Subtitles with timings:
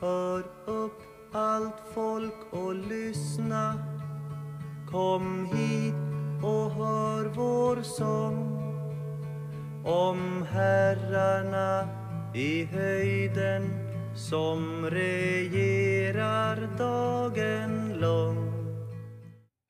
[0.00, 1.02] Hör upp
[1.32, 3.74] allt folk och lyssna
[4.90, 5.94] Kom hit
[6.44, 8.60] och hör vår sång
[9.86, 11.88] om herrarna
[12.34, 13.62] i höjden
[14.16, 18.52] som regerar dagen lång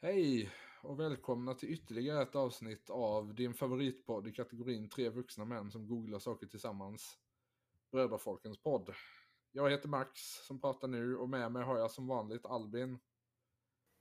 [0.02, 0.50] Hej
[0.82, 5.86] och välkomna till ytterligare ett avsnitt av din favoritpodd i kategorin tre vuxna män som
[5.86, 7.18] googlar saker tillsammans.
[7.92, 8.94] Brödrafolkens podd.
[9.52, 12.98] Jag heter Max som pratar nu och med mig har jag som vanligt Albin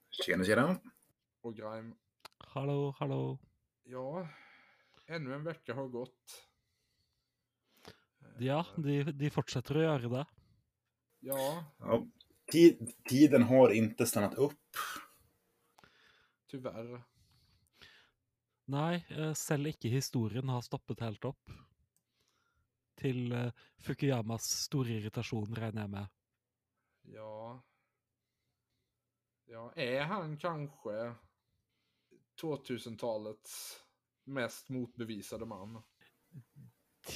[0.10, 0.80] Tjena, tjena.
[1.42, 1.96] och Grime.
[2.38, 3.40] Hallå, hallå.
[3.84, 4.28] Ja,
[5.06, 6.46] ännu en vecka har gått.
[8.40, 10.26] Ja, de, de fortsätter att göra det.
[11.20, 12.08] Ja, Ja,
[12.52, 14.76] tid, tiden har inte stannat upp.
[16.48, 17.04] tyvärr.
[18.66, 21.50] Nej, eh, selv ikke historien har stoppet helt upp.
[23.00, 26.08] Till eh, Fukuyamas stora irritation regner jag med.
[27.02, 27.64] Ja.
[29.46, 31.16] Ja, är han kanske
[32.42, 33.80] 2000-talets
[34.24, 35.82] mest motbevisade man?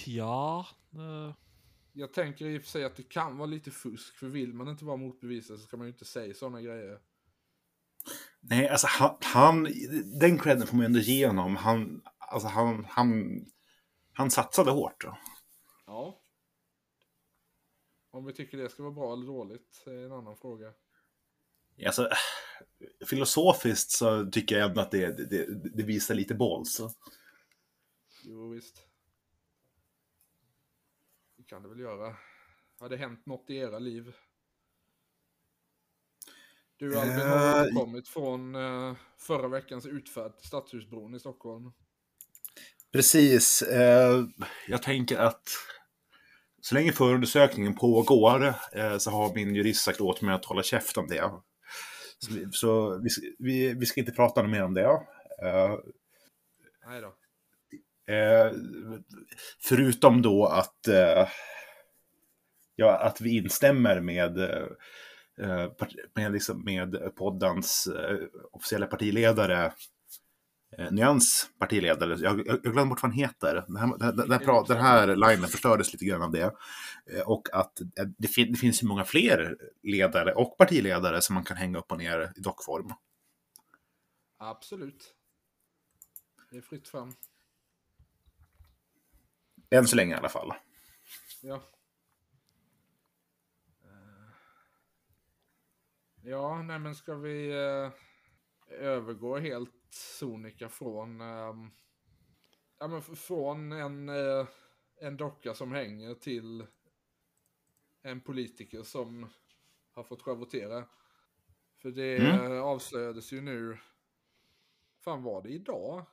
[0.05, 1.35] Ja, eh,
[1.93, 4.67] Jag tänker i och för sig att det kan vara lite fusk, för vill man
[4.67, 6.99] inte vara motbevisad så ska man ju inte säga sådana grejer.
[8.39, 9.67] Nej, alltså han, han
[10.19, 11.55] den credden får man ändå ge honom.
[11.55, 13.41] Han, alltså han, han,
[14.13, 15.03] han satsade hårt.
[15.03, 15.17] Då.
[15.85, 16.21] Ja.
[18.11, 20.73] Om vi tycker det ska vara bra eller dåligt är en annan fråga.
[21.85, 22.09] Alltså,
[23.09, 25.45] filosofiskt så tycker jag ändå att det, det,
[25.77, 26.81] det visar lite balls.
[28.23, 28.87] Jo, visst.
[31.35, 32.17] Det kan det väl göra.
[32.79, 34.13] Har det hänt något i era liv?
[36.77, 41.71] Du Albin har Eh, återkommit från eh, förra veckans utfärd till Stadshusbron i Stockholm.
[42.93, 43.61] Precis.
[43.61, 44.23] Eh,
[44.67, 45.43] jag tänker att
[46.61, 50.97] så länge förundersökningen pågår eh, så har min jurist sagt åt mig att hålla käft
[50.97, 51.31] om det.
[52.19, 54.83] Så, vi, så vi, vi, vi ska inte prata mer om det.
[54.83, 55.77] Eh,
[56.87, 57.15] Nej då.
[58.13, 58.51] Eh,
[59.59, 61.27] förutom då att, eh,
[62.75, 65.71] ja, att vi instämmer med, eh,
[66.15, 68.17] med, liksom, med poddens eh,
[68.51, 69.73] officiella partiledare,
[70.77, 72.17] eh, Nyans partiledare.
[72.19, 73.63] Jag, jag, jag glömde bort vad han heter.
[73.67, 76.55] Den här, den, den, den här linen förstördes lite grann av det.
[77.05, 81.33] Eh, och att eh, det, fin- det finns ju många fler ledare och partiledare som
[81.35, 82.93] man kan hänga upp och ner i dockform.
[84.37, 85.15] Absolut.
[86.51, 87.13] Det är fritt fram.
[89.69, 90.53] Än så länge i alla fall.
[91.41, 91.55] Ja.
[93.83, 94.29] Eh,
[96.25, 97.91] Ja, nej men ska vi eh,
[98.79, 101.69] övergå helt sonika från, ehm,
[102.79, 104.47] ja men från en, eh,
[105.01, 106.65] en docka som hänger till
[108.01, 109.29] en politiker som
[109.91, 110.85] har fått schavottera.
[111.77, 112.61] För det Mm.
[112.61, 113.77] avslöjades ju nu,
[114.99, 116.05] fan var det idag?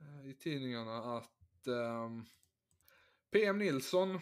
[0.00, 2.24] Eh, I tidningarna att ehm,
[3.30, 4.20] PM Nilsson,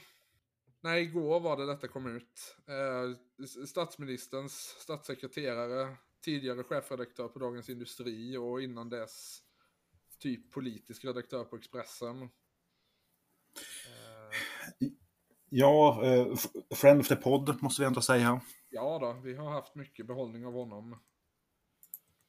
[0.81, 2.57] nej igår var det detta kom ut.
[2.67, 9.43] Eh, statsministerns statssekreterare, tidigare chefredaktör på Dagens Industri och innan dess
[10.19, 12.23] typ politisk redaktör på Expressen.
[12.23, 12.31] Eh,
[15.49, 16.37] Ja, eh,
[16.75, 18.41] friend of the podd måste vi ändå säga.
[18.69, 20.99] ja då, vi har haft mycket behållning av honom.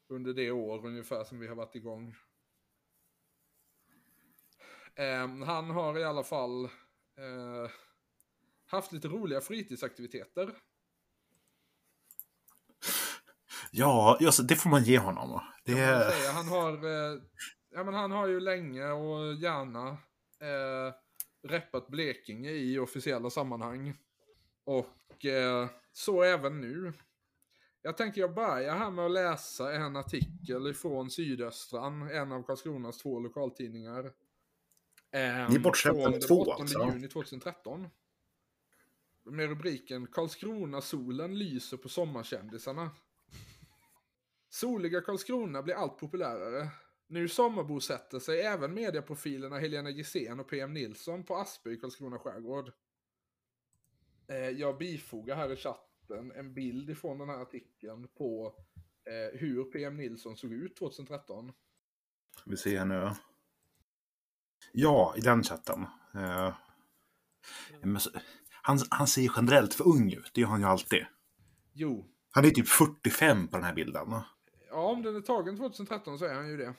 [0.07, 2.15] Under det år ungefär som vi har varit igång.
[4.95, 7.71] Eh, han har i alla fall eh,
[8.65, 10.55] haft lite roliga fritidsaktiviteter.
[13.77, 15.41] Ja, just, det får man ge honom.
[15.65, 16.31] Det säga.
[16.31, 17.19] Han har, eh,
[17.71, 19.87] ja, men han har ju länge och gärna
[20.39, 20.93] eh,
[21.47, 23.97] reppat Blekinge i officiella sammanhang.
[24.63, 26.93] Och eh, så även nu.
[27.81, 32.97] Jag tänker jag börjar här med att läsa en artikel ifrån Sydöstran, en av Karlskronas
[32.97, 34.05] två lokaltidningar.
[34.05, 36.91] Eh, Ni är bortskämda från med två, 8 alltså?
[36.93, 37.87] juni 2013.
[39.25, 42.91] Med rubriken Karlskrona-solen lyser på sommarkändisarna.
[44.49, 46.69] Soliga Karlskrona blir allt populärare.
[47.07, 52.71] Nu sommarbosätter sig även medieprofilerna Helena Gissén och PM Nilsson på Aspö i Karlskrona skärgård.
[54.27, 58.55] Eh, jag bifogar här i chatten en bild ifrån den här artikeln på
[59.05, 61.51] eh, hur PM Nilsson såg ut 2013.
[62.45, 63.11] Vi ser här nu.
[64.71, 65.85] Ja, i den chatten.
[66.15, 66.55] Eh,
[68.61, 71.05] han, han ser ju generellt för ung ut, det gör han ju alltid.
[71.73, 74.21] Jo, Han är typ 45 på den här bilden.
[74.77, 76.73] Ja om den är tagen 2013 så är han ju det.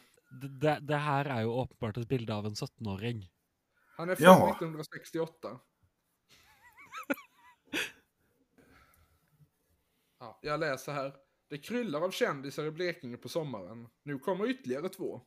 [0.61, 3.31] Det, det, här är ju uppenbart ett bild av en 17-åring.
[3.97, 4.51] Han är född Ja.
[4.51, 5.61] 1968.
[10.21, 11.17] Ja, jag läser här.
[11.49, 13.89] Det kryllar av kändisar i Blekinge på sommaren.
[14.03, 15.21] Nu kommer ytterligare två.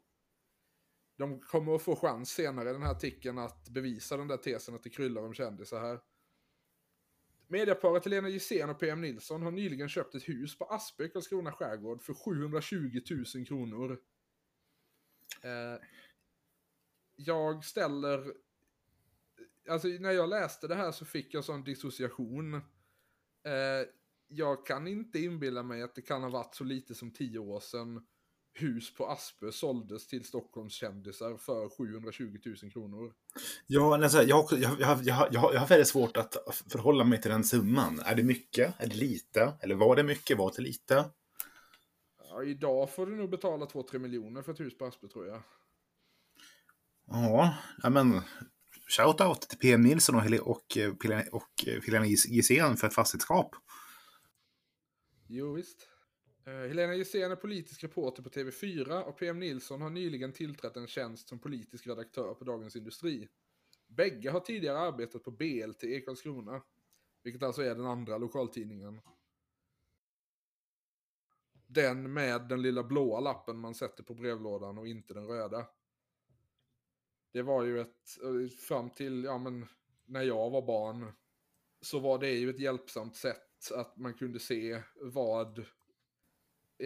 [1.17, 4.75] De kommer att få chans senare i den här artikeln att bevisa den där tesen
[4.75, 5.99] att det kryllar om kändisar här.
[7.51, 11.51] Mediaparet Helena Gissén och PM Nilsson har nyligen köpt ett hus på Aspö i Karlskrona
[11.51, 13.01] skärgård för 720
[13.35, 14.01] 000 kronor.
[15.41, 15.81] Eh,
[17.15, 18.33] jag ställer...
[19.69, 22.53] Alltså när jag läste det här så fick jag sån dissociation.
[22.53, 23.87] Eh,
[24.27, 27.59] jag kan inte inbilla mig att det kan ha varit så lite som tio år
[27.59, 28.07] sedan
[28.53, 33.13] hus på Aspö såldes till Stockholmskändisar för 720 000 kronor.
[33.67, 36.35] Ja, alltså, jag, jag, jag, jag, jag, har väldigt svårt att
[36.71, 37.99] förhålla mig till den summan.
[37.99, 38.73] Är det mycket?
[38.81, 39.53] Är det lite?
[39.61, 40.37] Eller var det mycket?
[40.37, 41.05] Var det lite?
[42.29, 45.43] Ja, idag får du nog betala 2-3 miljoner för ett hus på Aspö tror jag.
[47.07, 47.55] Ja,
[47.89, 48.21] men
[48.97, 50.93] shout-out till PM Nilsson och, och, eh,
[51.31, 53.55] och eh, Helena Gissén för ett fastighetskap.
[55.27, 55.90] Jo, visst.
[56.45, 60.87] Eh, Helena Gissén är politisk reporter på TV4 och PM Nilsson har nyligen tillträtt en
[60.87, 63.29] tjänst som politisk redaktör på Dagens Industri.
[63.87, 66.61] Bägge har tidigare arbetat på BLT i Karlskrona,
[67.23, 69.01] vilket alltså är den andra lokaltidningen.
[71.67, 75.67] Den med den lilla blåa lappen man sätter på brevlådan och inte den röda.
[77.31, 79.67] Det var ju ett, eh, fram till, ja men,
[80.05, 81.11] när jag var barn,
[81.81, 85.65] så var det ju ett hjälpsamt sätt att man kunde se vad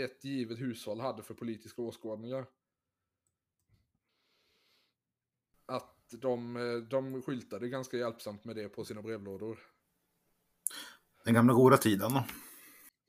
[0.04, 2.46] ett givet hushåll hade för politiska åskådningar.
[5.66, 9.60] Att de, eh, de skyltade ganska hjälpsamt med det på sina brevlådor.
[11.24, 12.12] Den gamla goda tiden.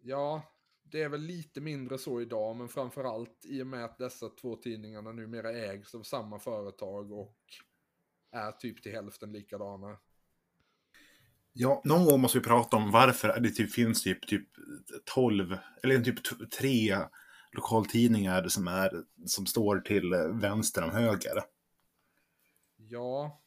[0.03, 0.43] Ja,
[0.83, 4.57] det är väl lite mindre så idag, men framförallt i och med att dessa två
[4.57, 7.39] tidningarna numera ägs av samma företag och
[8.31, 9.99] är typ till hälften likadana.
[11.59, 14.49] Ja, någon gång måste vi prata om varför det typ finns typ, typ
[15.05, 16.99] 12, eller typ tre
[17.53, 21.43] lokaltidningar som, är, som står till vänster om höger.
[22.77, 23.43] Ja,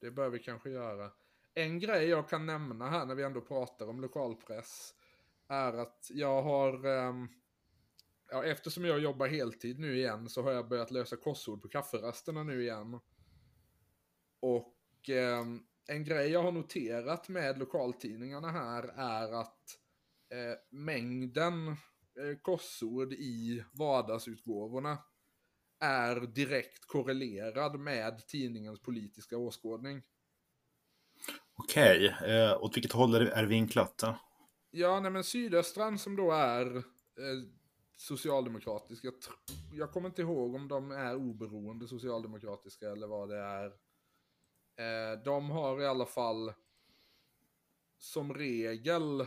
[0.00, 1.10] det bör vi kanske göra.
[1.54, 4.94] En grej jag kan nämna här när vi ändå pratar om lokalpress
[5.48, 7.28] är att jag har, ehm,
[8.30, 12.42] ja, eftersom jag jobbar heltid nu igen så har jag börjat lösa korsord på kafferasterna
[12.42, 13.00] nu igen.
[14.40, 19.78] Och ehm, en grej jag har noterat med lokaltidningarna här är att
[20.32, 24.98] eh, mängden eh, korsord i vardagsutgåvorna
[25.80, 30.02] är direkt korrelerad med tidningens politiska åskådning.
[31.54, 33.98] Okej, eh, åt vilket håll är det, vinklat?
[33.98, 34.18] Då?
[34.70, 36.82] Ja, nej men Sydöstran som då är eh,
[37.96, 39.14] socialdemokratisk, jag,
[39.72, 43.72] jag kommer inte ihåg om de är oberoende socialdemokratiska eller vad det är.
[44.76, 46.52] Eh, de har i alla fall
[47.98, 49.26] som regel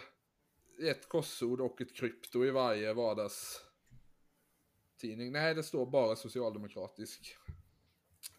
[0.81, 5.31] ett korsord och ett krypto i varje vardagstidning.
[5.31, 7.38] Nej, det står bara socialdemokratisk.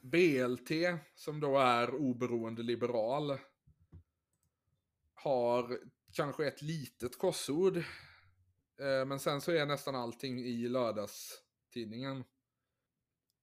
[0.01, 0.71] BLT,
[1.15, 3.39] som då är oberoende liberal,
[5.15, 5.79] har
[6.13, 7.77] kanske ett litet korsord.
[7.77, 12.25] Eh, men sen så är nästan allting i lördagstidningen.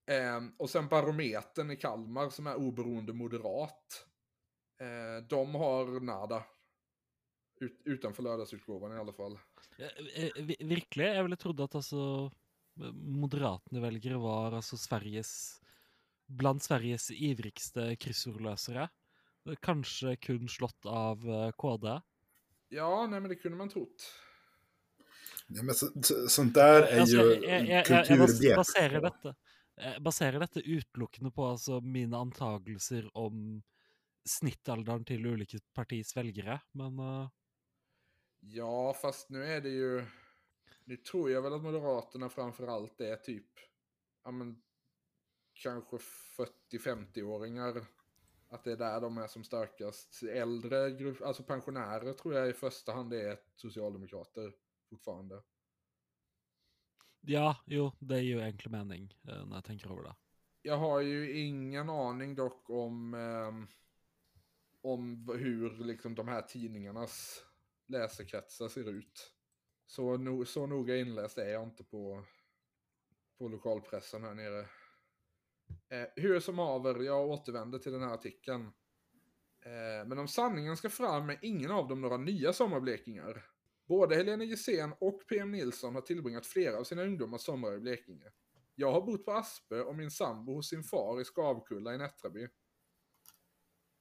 [0.06, 4.06] Eh, och sen Barometern i Kalmar som är oberoende moderat.
[4.82, 6.44] Eh, de har nada.
[7.60, 9.40] Ut, utanför lördagsutgåvan i alla fall.
[9.78, 12.32] Eh, eh, Virkelig, jeg ville trodd at altså
[12.94, 15.60] moderatene velgere var altså Sveriges
[16.28, 18.88] Blant Sveriges ivrigste kryssordløsere.
[19.62, 22.00] Kanskje kun slått av eh, KD.
[22.74, 24.08] Ja, nej men det kunde man trott.
[25.48, 28.56] Ja, men så, så, sånt där är Altså, ju jeg, jeg, jeg, jeg bas- kulturbjärt.
[28.58, 29.36] baserer dette
[29.76, 33.62] jeg baserer dette utelukkende på altså, mine antagelser om
[34.30, 37.32] snittalderen til ulike partis velgere, men uh...
[38.40, 40.06] Ja, fast nu är det ju...
[40.86, 43.50] Nu tror jag väl att Moderaterna framförallt är typ...
[44.24, 44.62] Ja, men...
[45.54, 45.98] Kanske
[46.72, 47.86] 40-50-åringar.
[48.50, 50.24] Att det är där de är som starkast.
[50.24, 54.54] Äldre grupp, alltså pensionärer tror jag i första hand är socialdemokrater
[54.90, 55.44] fortfarande
[57.26, 60.16] ja, jo, det är ju enkel mening eh, jag tänker över det.
[60.62, 63.14] Jag har ju ingen aning dock om...
[63.14, 63.76] eh,
[64.84, 67.44] om hur liksom de här tidningarnas
[67.88, 69.34] läsekretsar ser ut.
[69.86, 72.26] Så, no, så noga inläst är jag inte på,
[73.38, 74.60] på lokalpressen här nere.
[75.90, 78.64] Eh, hur som haver, jag återvänder till den här artikeln.
[79.66, 83.46] Eh, men om sanningen ska fram är ingen av dem några nya sommarblekingar.
[83.88, 88.32] Både Helena Gissén och PM Nilsson har tillbringat flera av sina ungdomars somrar i Blekinge.
[88.76, 92.48] Jag har bott på Aspö och min sambo hos sin far i Skavkulla i Nättraby.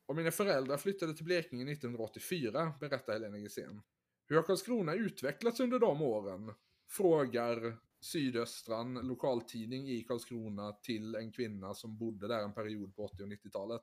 [0.06, 3.82] Och mina föräldrar flyttade till Blekinge 1984, berättar Helena Gissén.
[4.26, 6.54] Hur har Karlskrona utvecklats under de åren?
[6.88, 13.22] Frågar Sydöstran lokaltidning i Karlskrona till en kvinna som bodde där en period på 80
[13.22, 13.82] och 90-talet.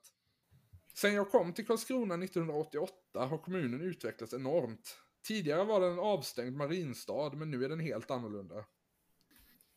[0.96, 4.98] Sen jag kom till Karlskrona 1988 har kommunen utvecklats enormt.
[5.29, 8.65] Tidigare var den en avstängd marinstad, men nu är den helt annorlunda.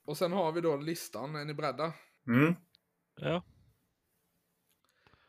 [0.04, 1.92] Och sen har vi då listan, är ni beredda?
[2.26, 2.54] Mm.
[3.16, 3.44] Ja.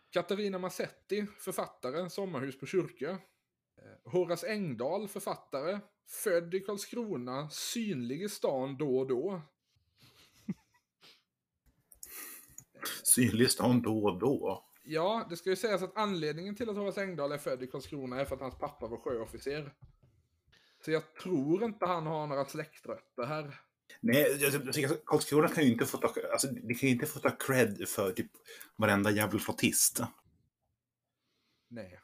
[0.10, 3.12] Katarina Massetti, författare, Sommarhus på Kyrkö.
[3.12, 5.80] Eh, Horace Engdahl, författare,
[6.24, 9.42] född i Karlskrona, synlig i stan då och då.
[13.04, 14.66] Synlig stan då och då.
[14.84, 18.22] Ja, det ska ju sägas att anledningen till att Horace Engdahl är född i Karlskrona
[18.22, 19.74] är för att hans pappa var sjöofficer.
[20.86, 23.60] Så jag tror inte han har några släktrötter här.
[24.02, 26.96] Nej, jag, jag tycker att Karlskrona kan ju inte få ta, alltså, det kan ju
[26.96, 28.32] inte få ta cred för typ
[28.76, 30.02] varenda jävla flottist.
[31.70, 32.00] Nej.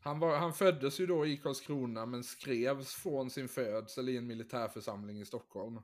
[0.00, 4.26] Han, var, han föddes ju då i Karlskrona men skrevs från sin födsel i en
[4.26, 5.80] militärförsamling i Stockholm.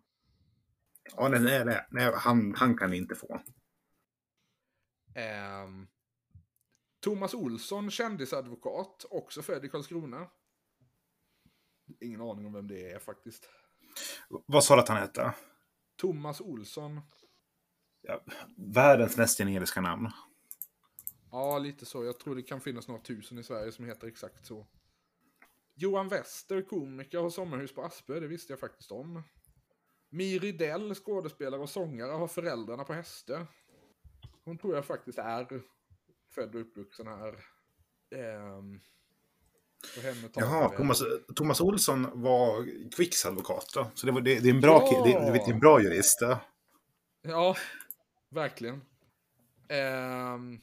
[1.16, 3.40] Ja, nej, nej, nej, nej han, han kan inte få.
[5.14, 5.86] Ehm,
[7.00, 10.30] Thomas Olsson, kändisadvokat, också född i Karlskrona.
[12.00, 13.48] Ingen aning om vem det är faktiskt.
[14.46, 15.34] Vad sa du att han hette?
[15.96, 17.00] Thomas Olsson.
[18.02, 18.24] Ja,
[18.56, 20.10] världens mest generiska namn.
[21.30, 22.04] Ja, lite så.
[22.04, 24.66] Jag tror det kan finnas några tusen i Sverige som heter exakt så.
[25.74, 28.20] Johan Wester, komiker, har sommarhus på Aspö.
[28.20, 29.22] Det visste jag faktiskt om.
[30.10, 33.46] Miri Dell, skådespelare och sångare, har föräldrarna på Hästö.
[34.44, 35.62] Hon tror jag faktiskt är
[36.30, 37.44] född och uppvuxen här.
[38.10, 38.80] Har
[40.34, 41.02] Jaha, Thomas,
[41.36, 43.90] Thomas Olsson var Quicks advokat då.
[43.94, 45.02] Så det, var, det, det är en bra, Ja!
[45.04, 46.20] det, det är en bra jurist.
[46.20, 46.38] då.
[47.22, 47.56] Ja,
[48.30, 48.80] verkligen.
[49.68, 50.60] Ehm,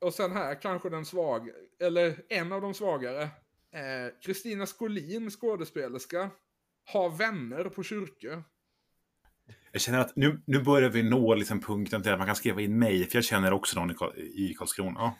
[0.00, 3.22] och sen här kanske den svag, eller en av de svagare.
[3.22, 6.30] Eh, Kristina Skolin, skådespelerska,
[6.84, 8.42] har vänner på kyrkö.
[9.72, 12.60] Jag känner att nu, nu börjar vi nå liksom punkten till att man kan skriva
[12.60, 13.04] in mig.
[13.04, 15.12] För jag känner också någon i, Karl- i Karlskrona.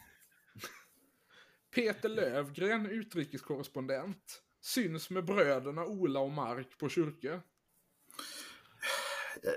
[1.76, 7.40] Peter Lövgren, utrikeskorrespondent, syns med bröderna Ola och Mark på kyrkö.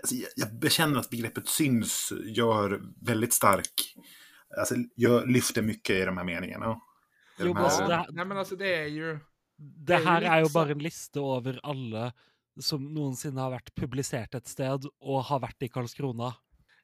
[0.01, 3.95] Alltså, jag, bekänner att begreppet syns gör väldigt stark...
[4.57, 6.71] Alltså, jag lyfter mycket i de här meningarna.
[6.71, 6.75] I
[7.39, 9.19] Jo, de men alltså, här, det, Nej men alltså det är ju...
[9.57, 12.11] det är ju her er jo litt bare sånn- en liste over alle
[12.59, 16.33] som noensinne har vært publisert et sted og har vært i Karlskrona.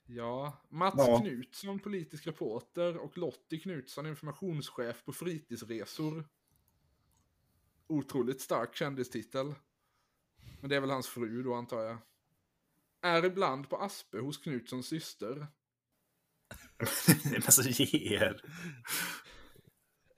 [0.06, 1.20] Ja, Mats Ja.
[1.20, 6.26] Knutsson, politisk reporter och Lottie Knutsson, informationschef på fritidsresor.
[7.88, 9.56] Otroligt stark kändistitel.
[10.62, 11.98] Men det är väl hans fru då antar jag.
[13.02, 15.48] Är ibland på Aspe hos Knutssons syster.
[17.36, 18.42] alltså, ge er.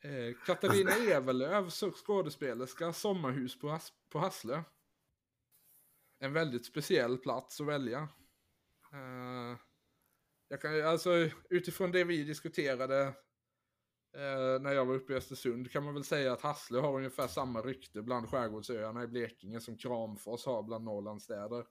[0.01, 4.63] Eh, Katarina Evelöv, så- skådespelerska, sommarhus på, Has- på Hasslö.
[6.19, 7.99] En väldigt speciell plats att välja.
[8.93, 9.57] Eh,
[10.47, 13.01] jag kan, alltså, utifrån det vi diskuterade
[14.15, 17.27] eh, när jag var uppe i Östersund kan man väl säga att Hasslö har ungefär
[17.27, 21.65] samma rykte bland skärgårdsöarna i Blekinge som Kramfors har bland Norrlands städer.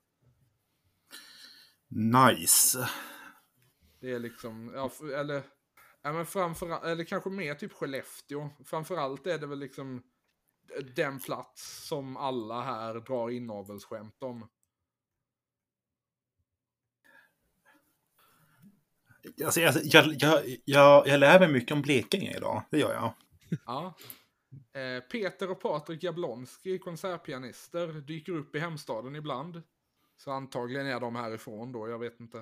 [1.88, 2.88] Nice.
[4.00, 5.42] Det är liksom, ja, eller,
[6.02, 8.50] ja, men framförallt, eller kanske mer typ Skellefteå.
[8.64, 10.02] Framförallt är det väl liksom
[10.96, 14.48] den plats som alla här drar inavelsskämt om.
[19.44, 20.14] Alltså, jag, jag,
[20.64, 22.62] jag, jag, lär mig mycket om Blekinge idag.
[22.70, 23.14] Det gör jag.
[23.66, 23.96] Ja.
[24.80, 29.62] Eh, Peter och Patrik Jablonski, konsertpianister, dyker upp i hemstaden ibland.
[30.16, 32.38] Så antagligen är de härifrån då, jag vet inte.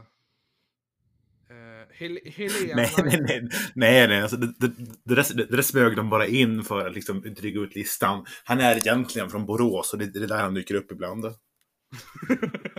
[1.51, 2.75] Eh, Hel Helena...
[2.77, 3.49] Nej, nej, nej.
[3.75, 4.23] nej, nej.
[4.23, 4.69] Alltså, det, det,
[5.05, 8.27] det, där, det där smög de bara in för att liksom dryga ut listan.
[8.45, 11.25] Han är egentligen från Borås och det, det är där han dyker upp ibland.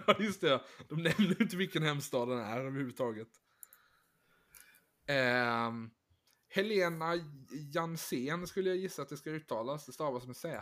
[0.08, 0.62] Ja, just det.
[0.90, 3.28] De nämner inte vilken hemstad den är överhuvudtaget.
[5.08, 5.72] Eh,
[6.50, 7.16] Helena
[7.74, 9.86] Jansén skulle jag gissa att det ska uttalas.
[9.86, 10.62] Det stavas med Z.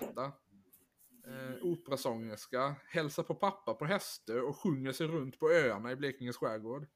[1.27, 2.75] Eh, operasångerska.
[2.85, 6.87] Hälsar på pappa på Hästö och sjunger sig runt på öarna i Blekinges skärgård.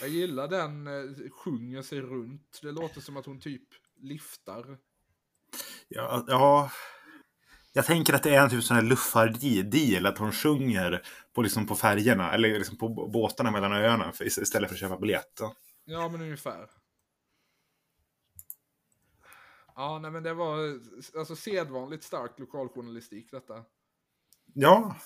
[0.00, 2.58] Jag gillar den eh, sjunger sig runt.
[2.62, 4.78] Det låter som att hon typ liftar.
[5.88, 6.70] Ja, ja.
[7.72, 11.66] Jag tänker att det är en typ sån här luffardeal, att hon sjunger på, liksom
[11.66, 15.40] på färgerna, eller liksom på båtarna mellan öarna istället för att köpa biljett.
[15.90, 16.70] Ja, men ungefär.
[19.74, 20.80] Ja, nej men det var
[21.18, 23.64] alltså sedvanligt stark lokaljournalistik detta.
[24.54, 24.96] Ja,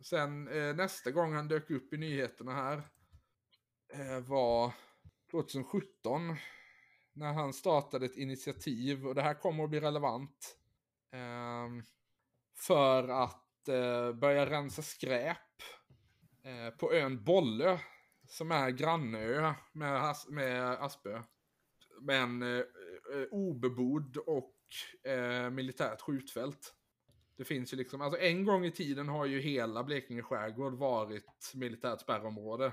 [0.00, 2.82] Sen eh, nästa gång han dök upp i nyheterna här
[3.92, 4.72] eh, var
[5.30, 6.36] 2017.
[7.12, 10.56] När han startade ett initiativ och det här kommer att bli relevant.
[11.12, 11.82] ehm,
[12.56, 15.62] för att eh, börja rensa skräp
[16.42, 17.78] eh, på ön Bollö,
[18.30, 21.22] som är grannö med, As- med Aspö.
[22.00, 24.56] Men eh, eh, obebodd och
[25.10, 26.74] eh, militärt skjutfält.
[27.36, 31.52] Det finns ju liksom, alltså en gång i tiden har ju hela Blekinge skärgård varit
[31.54, 32.72] militärt spärrområde.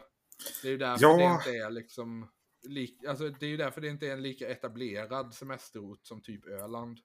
[0.62, 1.18] Det är ju därför Ja.
[1.18, 2.28] det inte är liksom,
[2.68, 6.46] lik, alltså det är ju därför det inte är en lika etablerad semesterort som typ
[6.48, 7.00] Öland.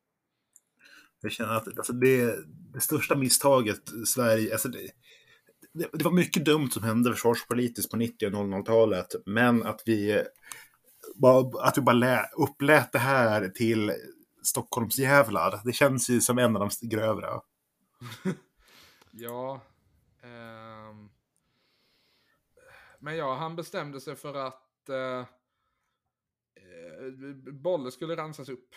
[1.20, 2.36] Jag känner att alltså, det,
[2.72, 4.52] det största misstaget Sverige...
[4.52, 4.90] Alltså, det,
[5.72, 9.14] det, det var mycket dumt som hände försvarspolitiskt på 90 och 00-talet.
[9.26, 10.24] Men att vi
[11.14, 13.92] bara, att vi bara lä, upplät det här till
[14.42, 15.60] Stockholmsjävlar.
[15.64, 17.28] Det känns ju som en av de grövre.
[19.14, 19.60] Ja.
[20.22, 21.10] ehm,
[22.98, 25.26] men ja, han bestämde sig för att eh,
[27.52, 28.68] Bolle skulle rensas upp.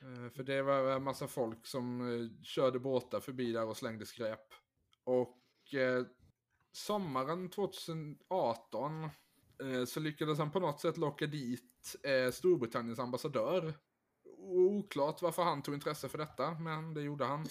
[0.00, 4.06] Eh, för det var en massa folk som eh, körde båtar förbi där och slängde
[4.06, 4.40] skräp.
[5.04, 6.04] Och eh,
[6.72, 13.74] sommaren 2018 eh, så lyckades han på något sätt locka dit eh, Storbritanniens ambassadör.
[14.38, 17.46] Oklart varför han tog intresse för detta, men det gjorde han.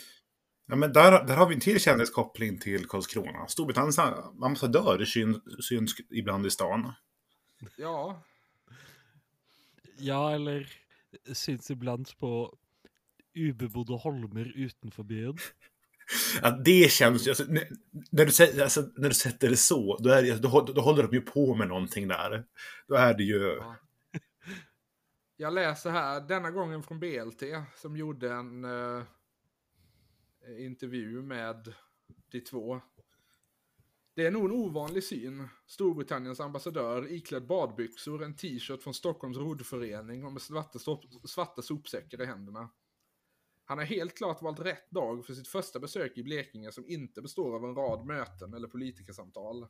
[0.65, 3.47] Ja, men där, där har vi en till kändiskoppling till Karlskrona.
[3.47, 6.93] Storbritanniens ambassadör syns, syns ibland i stan.
[7.77, 8.23] Ja,
[9.97, 10.71] Ja, eller
[11.33, 12.57] syns ibland på
[13.33, 15.37] ubebodde holmer utenfor byen.
[16.41, 17.43] Att det känns ju, alltså,
[18.09, 21.03] när, du, alltså, när du sätter det så, då, är det, alltså, då, då håller
[21.03, 22.45] de ju på med någonting där.
[22.87, 23.57] Då är det ju...
[23.59, 23.75] Ja.
[25.37, 27.43] Jag läser här, denna gången från BLT,
[27.75, 29.03] som gjorde en eh,
[30.57, 31.73] intervju med
[32.31, 32.81] de två.
[34.15, 35.47] Det är nog en ovanlig syn.
[35.67, 40.79] Storbritanniens ambassadör iklädd badbyxor, en t-shirt från Stockholms roddförening och med svarta,
[41.27, 42.69] svarta sopsäckar i händerna.
[43.65, 47.21] Han har helt klart valt rätt dag för sitt första besök i Blekinge som inte
[47.21, 49.67] består av en rad möten eller politikersamtal.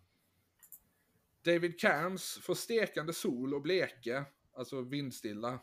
[1.41, 5.59] David Cairns får stekande sol och bleke, alltså vindstilla,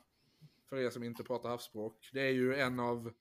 [0.68, 2.10] för er som inte pratar havsspråk.
[2.12, 3.12] Det är ju en av,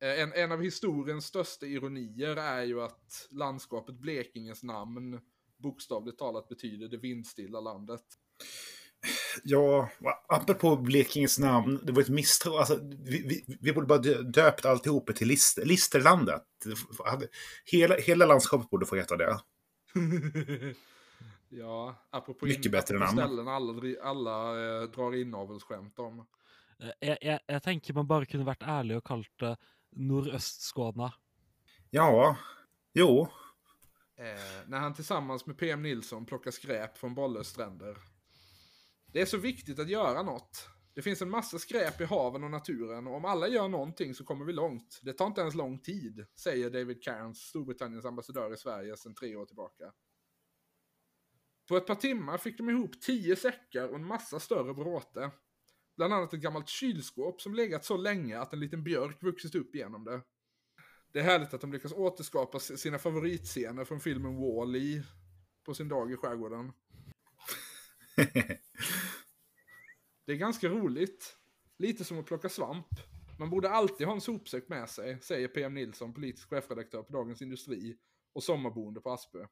[0.00, 5.20] eh, en, en av historiens största ironier är ju att landskapet Blekinges namn
[5.56, 8.04] bokstavligt talat betyder det vindstilla landet.
[9.44, 9.88] Ja,
[10.28, 12.54] apropå Blekinges namn, det var ett misstag.
[12.54, 16.42] Alltså, vi, vi, vi borde bara dö- döpt alltihop till Lister, Listerlandet.
[17.64, 19.38] Hela, hela landskapet borde få heta det.
[21.48, 23.28] ja, apropå Mycket in- bättre apropå namn.
[23.28, 26.18] ställen alla, alla eh, drar inavelsskämt om.
[26.80, 29.56] Eh, Jeg, jeg, jeg tenker man bare kunne vært ærlig og kalt det
[29.96, 31.12] Nordøstskåna.
[31.90, 32.36] Ja,
[32.94, 33.28] jo.
[34.18, 37.96] Eh, när han tillsammans med PM Nilsson plockar skräp från Bollös stränder.
[39.14, 40.68] Det är så viktigt att göra något.
[40.94, 44.24] Det finns en massa skräp i haven och naturen och om alla gör någonting så
[44.24, 45.00] kommer vi långt.
[45.02, 49.36] Det tar inte ens lång tid, säger David Cairns, Storbritanniens ambassadör i Sverige sedan tre
[49.36, 49.92] år tillbaka.
[51.68, 55.30] På ett par timmar fick de ihop tio säckar och en massa större bråte.
[55.96, 59.74] Bland annat ett gammalt kylskåp som legat så länge att en liten björk vuxit upp
[59.74, 60.20] genom det.
[61.12, 65.02] Det är härligt att de lyckas återskapa sina favoritscener från filmen Wall-E
[65.64, 66.72] på sin dag i skärgården.
[70.26, 71.36] Det är ganska roligt.
[71.78, 72.86] Lite som att plocka svamp.
[73.38, 77.42] Man borde alltid ha en sopsäck med sig, säger PM Nilsson, politisk chefredaktör på Dagens
[77.42, 77.96] Industri
[78.32, 79.46] och sommarboende på Aspö.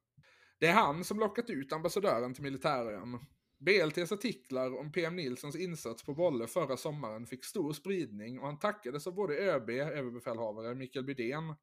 [0.58, 3.18] Det är han som lockat ut ambassadören till militärön.
[3.58, 8.58] BLTs artiklar om PM Nilssons insats på Bolle förra sommaren fick stor spridning och han
[8.58, 11.54] tackades av både ÖB, överbefälhavare Mikael Bydén,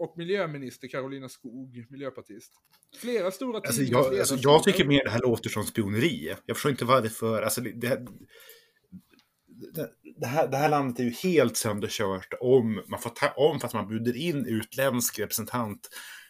[0.00, 2.52] och miljöminister Carolina Skog, miljöpartist.
[3.00, 6.34] Flera stora Alltså, jag, alltså, jag tycker mer det här låter som spioneri.
[6.46, 7.42] Jag förstår inte varför.
[7.42, 8.06] Alltså, det, det, här-
[10.20, 13.66] det, här, det här landet är ju helt sönderkört om man får ta, om för
[13.66, 15.88] att man bjuder in utländsk representant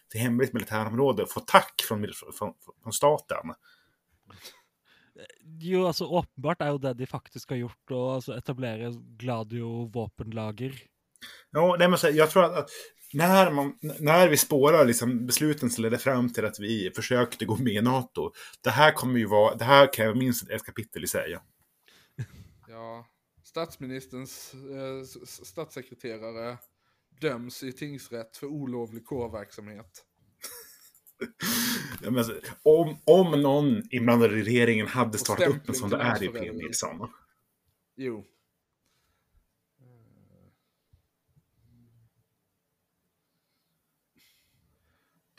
[0.09, 2.07] till hemligt militärområde och får tack från,
[2.37, 2.53] från,
[2.83, 3.53] från staten.
[5.59, 10.73] Jo, altså åpenbart er jo det de faktisk har gjort, å altså, etablere Gladio-våpenlager.
[11.51, 12.69] Ja, nej, men så, jag tror att, att
[13.13, 17.57] när, man, när vi spårar liksom besluten som ledde fram till att vi försökte gå
[17.57, 18.31] med i NATO,
[18.63, 21.37] det här kommer ju vara, det här kan jag minst ett kapitel i sig.
[22.67, 23.07] Ja,
[23.43, 26.57] statsministerns eh, statssekreterare
[27.21, 30.05] döms i tingsrätt för olovlig kårverksamhet.
[32.03, 35.97] Ja, men alltså, om, om någon inblandad i regeringen hade startat upp en sån, då
[35.97, 36.27] är det.
[36.27, 37.09] PM Nilsson.
[37.95, 38.25] Jo.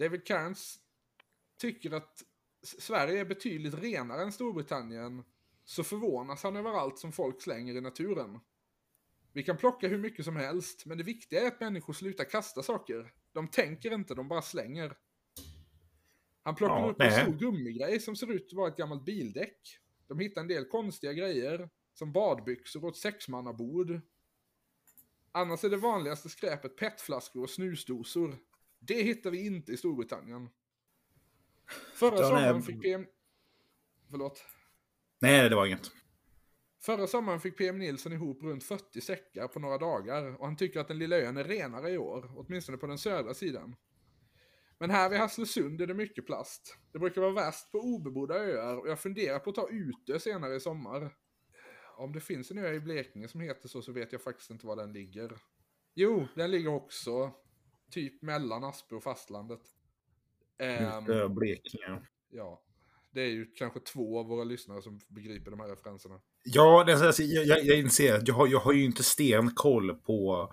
[0.03, 0.79] David Cairns
[1.59, 2.23] tycker att
[2.63, 5.25] Sverige är betydligt renare än Storbritannien
[5.65, 8.41] så förvånas han över allt som folk slänger i naturen.
[9.33, 12.63] Vi kan plocka hur mycket som helst, men det viktiga är att människor slutar kasta
[12.63, 13.13] saker.
[13.33, 14.97] De tänker inte, de bara slänger.
[16.43, 19.79] Han plockar Ja, upp en stor gummigrej som ser ut att vara ett gammalt bildäck.
[20.07, 24.01] De hittar en del konstiga grejer, som badbyxor och ett sexmannabord.
[25.33, 28.39] Annars är det vanligaste skräpet petflaskor och snusdosor.
[28.87, 30.49] Det hittar vi inte i Storbritannien.
[31.95, 33.07] Förra Utan, sommaren fick PM...
[34.11, 34.45] Förlåt.
[35.21, 35.91] Nej, det var inget.
[36.81, 40.81] Förra sommaren fick PM Nilsson ihop runt 40 säckar på några dagar och han tycker
[40.81, 43.77] att den lilla ön är renare i år, åtminstone på den södra sidan.
[44.79, 46.77] Men här vid Hasslesund är det mycket plast.
[46.93, 50.55] Det brukar vara värst på obebodda öar och jag funderar på att ta Utö senare
[50.55, 51.15] i sommar.
[51.97, 54.67] Om det finns en ö i Blekinge som heter så så vet jag faktiskt inte
[54.67, 55.37] var den ligger.
[55.95, 57.33] Jo, den ligger också
[57.93, 59.61] typ mellan Aspe och fastlandet.
[60.59, 62.01] Utö, Blekinge.
[62.31, 62.63] ja,
[63.11, 66.21] det är ju kanske två av våra lyssnare som begriper de här referenserna.
[66.45, 69.95] Ja, det alltså, jag, jag, jag inser att jag har, jag har ju inte stenkoll
[69.95, 70.53] på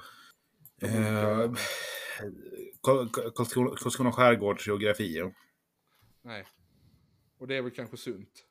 [0.81, 1.55] eh, Karl-
[2.81, 5.31] Karl- Karlskrona Karlskrona skärgårds geografi.
[6.21, 6.45] Nej.
[7.37, 8.45] Och det är väl kanske sunt.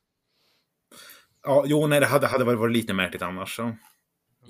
[1.43, 3.55] Ja, jo, nej, det hade, hade varit lite märkligt annars.
[3.55, 3.75] Så.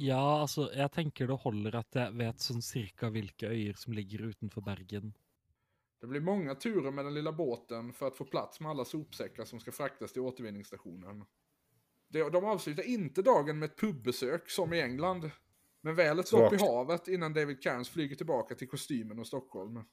[0.02, 4.30] Ja, altså, jeg tenker det holder at jeg vet sånn cirka hvilke øyer som ligger
[4.30, 5.12] utenfor Bergen.
[6.00, 9.46] Det blir många turer med den lilla båten för att få plats med alla sopsäckar
[9.46, 11.26] som ska fraktas till återvinningsstationen.
[12.10, 15.32] De, avslutar inte dagen med ett pubbesök som i England.
[15.82, 19.84] Men väl ett stopp i havet innan David Cairns flyger tillbaka till kostymen och Stockholm.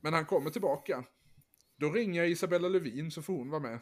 [0.00, 1.04] Men han kommer tillbaka.
[1.76, 3.78] Då ringer jag Isabella Lövin så får hon vara med.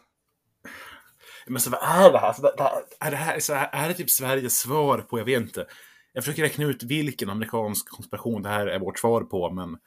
[1.47, 2.33] Men så vad är det här?
[2.33, 5.25] Så det, här- är, det här så här, är det typ Sveriges svar på, jag
[5.25, 5.67] vet inte.
[6.13, 9.79] Jag försöker räkna ut vilken amerikansk konspiration det här är vårt svar på, men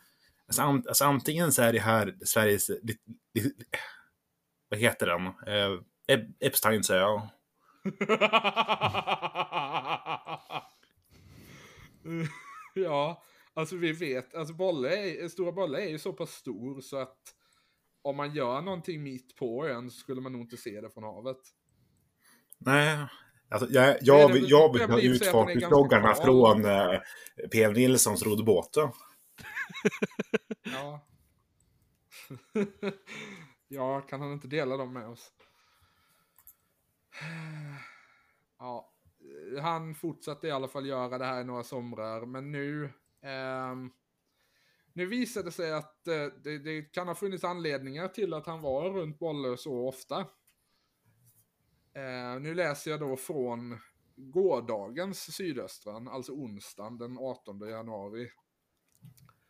[0.47, 2.97] alltså, an, alltså, antingen så är det här Sveriges, li,
[3.33, 3.51] li,
[4.69, 5.25] vad heter den?
[5.27, 7.27] Eh, Ep- säger jag.
[12.73, 16.97] ja, alltså vi vet, alltså Bolle är, Stora Bolle är ju så pass stor så
[16.97, 17.17] att
[18.03, 21.03] om man gör någonting mitt på ön så skulle man nog inte se det från
[21.03, 21.37] havet.
[22.57, 23.07] Nej,
[23.49, 24.99] alltså jag, jag, jag det vill ha
[26.13, 26.25] kval.
[26.25, 26.99] från eh,
[27.51, 27.73] P.M.
[27.73, 28.73] Nilssons roddbåt.
[28.73, 28.93] då.
[30.63, 31.07] Ja.
[33.67, 35.31] ja, kan han inte dela dem med oss?
[38.59, 38.93] Ja,
[39.61, 42.89] han fortsatte i alla fall göra det här i några somrar, men nu...
[43.21, 43.91] ehm,
[44.93, 48.62] nu visade det sig att eh, det, det kan ha funnits anledningar till att han
[48.62, 50.19] var runt Bollö så ofta.
[51.95, 53.77] Eh, nu läser jag då från
[54.15, 58.29] gårdagens Sydöstran, alltså onsdagen den 18 januari.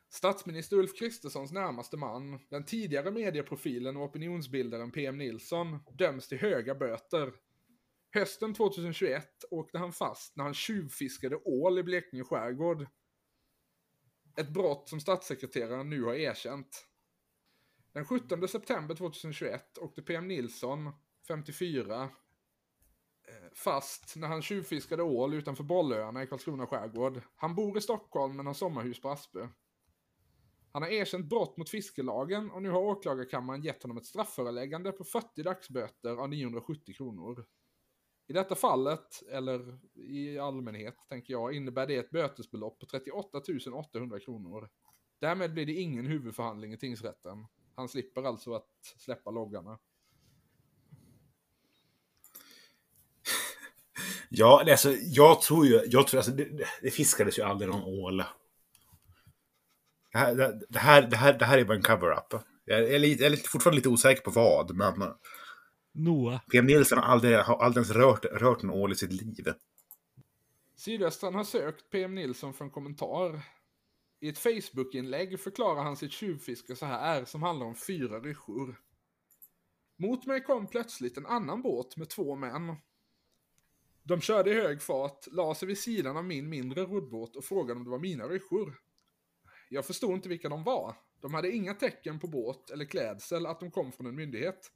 [0.09, 6.75] Statsminister Ulf Kristerssons närmaste man, den tidigare medieprofilen och opinionsbildaren PM Nilsson, döms till höga
[6.75, 7.33] böter.
[8.13, 12.87] Hösten 2021 åkte han fast när han tjuvfiskade ål i Blekinge skärgård.
[14.35, 16.87] Ett brott som statssekreteraren nu har erkänt.
[17.93, 20.91] Den 17 september 2021 åkte PM Nilsson,
[21.27, 22.09] 54, eh,
[23.53, 27.21] fast när han tjuvfiskade ål utanför Bollöarna i Karlskrona skärgård.
[27.35, 29.47] Han bor i Stockholm men har sommarhus på Aspö.
[30.71, 35.03] Han har erkänt brott mot fiskelagen och nu har åklagarkammaren gett honom ett strafföreläggande på
[35.03, 37.45] 40 dagsböter av 970 kronor.
[38.27, 43.41] I detta fallet, eller i allmänhet, tänker jag, innebär det ett bötesbelopp på 38
[43.73, 44.69] 800 kronor.
[45.19, 47.45] Därmed blir det ingen huvudförhandling i tingsrätten.
[47.75, 49.79] Han slipper alltså att släppa loggarna.
[54.35, 58.23] Ja, alltså, jag tror ju, jag tror, alltså, det, det fiskades ju aldrig någon ål.
[60.11, 62.43] Det här, det, det här, det här, det här är bara en cover-up.
[62.65, 65.13] Jag är, lite, jag är lite, fortfarande lite osäker på vad, men
[65.93, 66.41] Noe.
[66.51, 69.53] PM Nilsson har aldrig, har aldrig ens rört, rört en ål i sitt liv.
[70.75, 73.41] Sydöstran har sökt PM Nilsson för en kommentar.
[74.19, 78.79] I ett Facebook-inlägg förklarar han sitt tjuvfiske så här, som handlar om fyra ryssjor.
[79.97, 82.75] Mot mig kom plötsligt en annan båt med två män.
[84.03, 87.77] De körde i hög fart, la sig vid sidan av min mindre roddbåt och frågade
[87.79, 88.79] om det var mina ryssjor.
[89.69, 90.95] Jag förstod inte vilka de var.
[91.21, 94.71] De hade inga tecken på båt eller klädsel att de kom från en myndighet.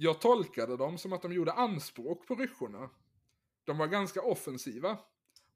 [0.00, 2.90] Jag tolkade dem som att de gjorde anspråk på ryssjorna.
[3.64, 4.98] De var ganska offensiva.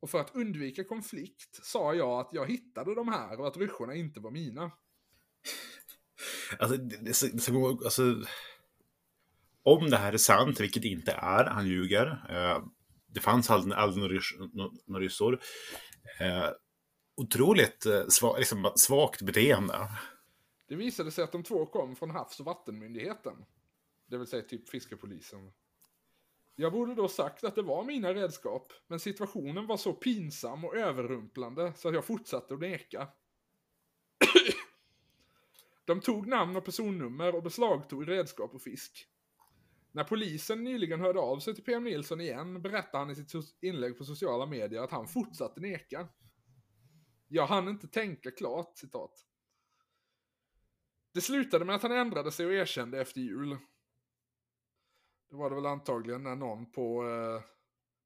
[0.01, 3.95] Och för att undvika konflikt sa jag att jag hittade de här och att ryssjorna
[3.95, 4.71] inte var mina.
[6.59, 8.23] Alltså, det, det, det, alltså,
[9.63, 12.07] om det här är sant, vilket det inte är, han ljuger.
[12.29, 12.65] Eh,
[13.07, 15.41] det fanns aldrig, aldrig några, rys- nå- några ryssor.
[16.21, 16.49] Eh,
[17.17, 19.89] otroligt eh, sva, liksom, svagt beteende.
[20.69, 23.45] Det visade sig att de två kom från Havs och vattenmyndigheten.
[24.13, 25.53] Det vill säga typ fiskepolisen.
[26.55, 30.77] Jag borde då sagt att det var mina redskap, men situationen var så pinsam och
[30.77, 33.09] överrumplande så att jag fortsatte att neka.
[35.85, 39.07] De tog namn och personnummer och beslagtog redskap och fisk.
[39.93, 43.99] När polisen nyligen hörde av sig till PM Nilsson igen berättade han i sitt inlägg
[43.99, 46.09] på sociala medier att han fortsatte neka.
[47.29, 49.27] Jag hann inte tänka klart, citat.
[51.13, 53.57] Det slutade med att han ändrade sig och erkände efter jul.
[55.33, 57.43] Det var det väl antagligen när någon på eh,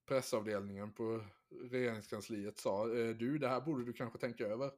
[0.08, 1.24] pressavdelningen på
[1.70, 4.70] regeringskansliet sa eh, du, det här borde du kanske tänka över.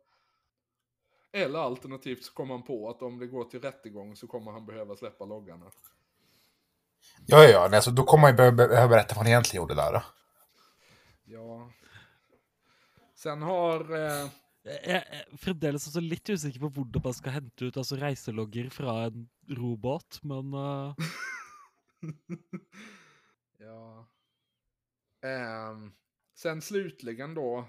[1.32, 4.66] Eller alternativt så kom han på att om det går till rättegång så kommer han
[4.66, 5.70] behöva släppa loggarna.
[7.26, 7.76] Ja, ja, ja.
[7.76, 9.92] Alltså, då kommer man ju behöva, berätta vad han egentligen gjorde där.
[9.92, 10.02] Då.
[11.24, 11.70] Ja.
[13.14, 13.80] Sen har...
[13.94, 14.28] Eh,
[14.68, 19.06] Jeg er fremdeles også litt usikker på hvordan man skal hente ut altså, reiselogger fra
[19.06, 20.94] en robåt, men eh,
[23.58, 24.08] ja.
[25.22, 25.92] Um,
[26.34, 27.68] sen slutligen då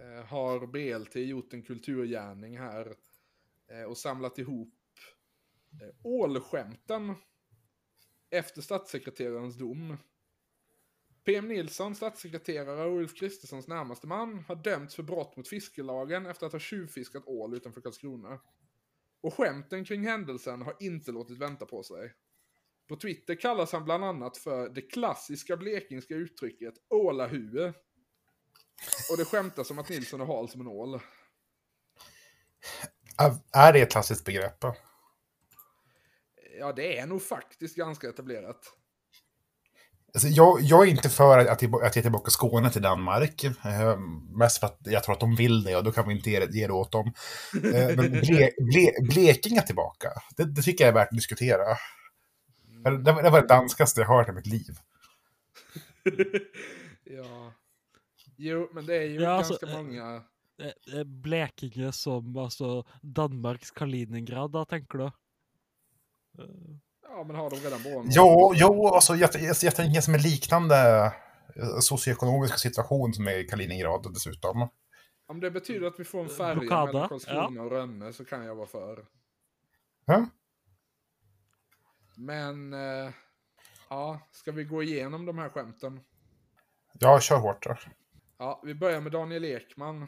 [0.00, 2.96] uh, har BLT gjort en kulturgärning här
[3.72, 4.74] uh, och samlat ihop
[5.80, 7.14] eh, ålskämten
[8.30, 9.96] efter statssekreterarens dom.
[11.24, 16.46] PM Nilsson, statssekreterare och Ulf Kristerssons närmaste man, har dömts för brott mot fiskelagen efter
[16.46, 18.40] att ha tjuvfiskat ål utanför Karlskrona.
[19.20, 22.12] Och skämten kring händelsen har inte låtit vänta på sig.
[22.88, 27.72] På Twitter kallas han bland annat för det klassiska blekingska uttrycket ålahue.
[29.10, 31.00] Och det skämtas om att Nilsson är hal som en ål.
[33.52, 34.64] Är- det ett klassiskt begrepp?
[36.58, 38.72] Ja, det är nog faktiskt ganska etablerat.
[40.14, 43.44] Alltså, jag, jag är inte för att, att, ge tillbaka Skåne till Danmark.
[43.44, 43.98] Eh,
[44.38, 46.66] mest för att jag tror att de vill det och då kan vi inte ge
[46.66, 47.12] det åt dem.
[47.54, 51.64] Eh, men ble, ble, Blekinge tillbaka, det, det tycker jag är värt att diskutera.
[52.84, 54.78] Det, det var det danskaste jag hört i mitt liv.
[57.04, 57.52] ja.
[58.36, 60.22] Jo, men det är ju Ja, alltså, ganska eh, många...
[60.62, 65.10] eh, eh, Blekinge som altså Danmarks Kaliningrad, da, tenker du?
[67.02, 68.06] Ja, men har de redan barn?
[68.10, 71.12] Jo, jo alltså, jag, jag, jag tänker som en liknande
[71.80, 74.68] socioekonomisk situation som är i Kaliningrad dessutom.
[75.26, 78.54] Om det betyder att vi får en färja mellan Karlskrona och Rönne så kan jag
[78.54, 79.04] vara för.
[80.04, 80.26] Ja?
[82.16, 82.72] Men...
[82.72, 83.10] Eh,
[83.88, 86.00] ja, ska vi gå igenom de här skämten?
[86.98, 87.76] Ja, kör hårt då.
[88.38, 90.06] Ja, vi börjar med Daniel Ekman.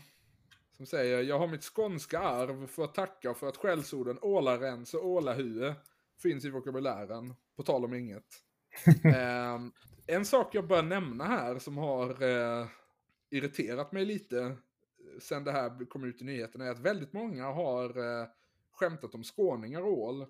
[0.76, 5.06] Som säger, jag har mitt skånska arv för att tacka för att skällsorden ålarens och
[5.06, 5.74] ålahue
[6.22, 7.34] finns i vokabulären.
[7.56, 8.24] På tal om inget.
[9.16, 9.72] Ehm,
[10.06, 12.66] en sak jag bör nämna här som har eh,
[13.30, 14.54] irriterat mig lite eh,
[15.20, 18.28] sen det här kom ut i nyheterna är att väldigt många har eh,
[18.72, 20.26] skämtat om skåningar och ål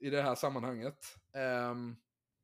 [0.00, 1.18] i det här sammanhanget.
[1.34, 1.96] Ehm,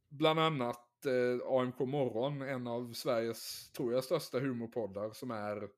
[0.09, 5.69] bland annat eh, AMK Morgon, en av Sveriges, tror jag, största humorpoddar som är,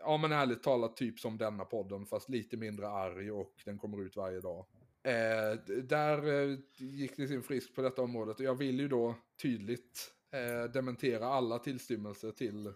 [0.00, 4.02] ja men ärligt talat, typ som denna podden, fast lite mindre arg och den kommer
[4.02, 4.66] ut varje dag.
[5.02, 9.14] Eh, där eh, gick det sin frisk på detta området och jag vill ju då
[9.42, 12.72] tydligt eh, dementera alla tillstymmelser till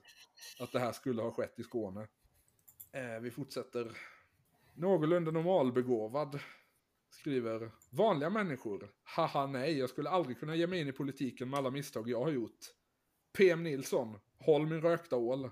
[0.61, 2.09] att det här skulle ha skett i Skåne.
[2.93, 3.93] Eh, vi fortsätter.
[4.75, 6.39] Någorlunda normalbegåvad
[7.11, 8.91] skriver vanliga människor.
[9.03, 12.21] Haha nej, jag skulle aldrig kunna ge mig in i politiken med alla misstag jag
[12.21, 12.59] har gjort.
[13.37, 15.45] PM Nilsson, håll min rökta ål.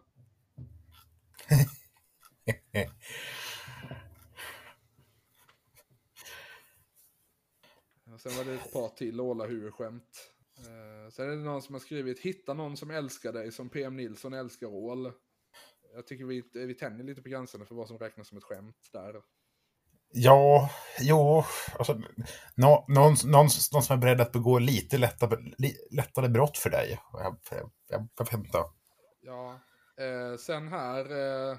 [8.14, 10.33] Och sen var det ett par till ålahuveskämt.
[10.59, 13.97] Eh, sen är det någon som har skrivit hitta någon som älskar dig som PM
[13.97, 15.12] Nilsson älskar ål.
[15.95, 18.88] Jag tycker vi, vi tänjer lite på gränserna för vad som räknas som ett skämt
[18.92, 19.23] där.
[20.12, 21.45] Ja, jo,
[21.79, 22.01] alltså,
[22.55, 25.37] nå, någon, någon, någon som är beredd att begå lite lättare,
[25.90, 27.01] lättare brott för dig.
[27.12, 28.09] Jag, jag, jag.
[29.21, 29.61] Ja,
[30.05, 31.12] eh, sen här
[31.51, 31.57] eh,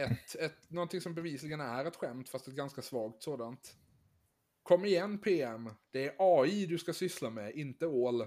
[0.00, 3.76] ett, ett, någonting som bevisligen är ett skämt, fast ett ganska svagt sådant.
[4.62, 8.26] Kom igen PM, det är AI du ska syssla med, inte ål.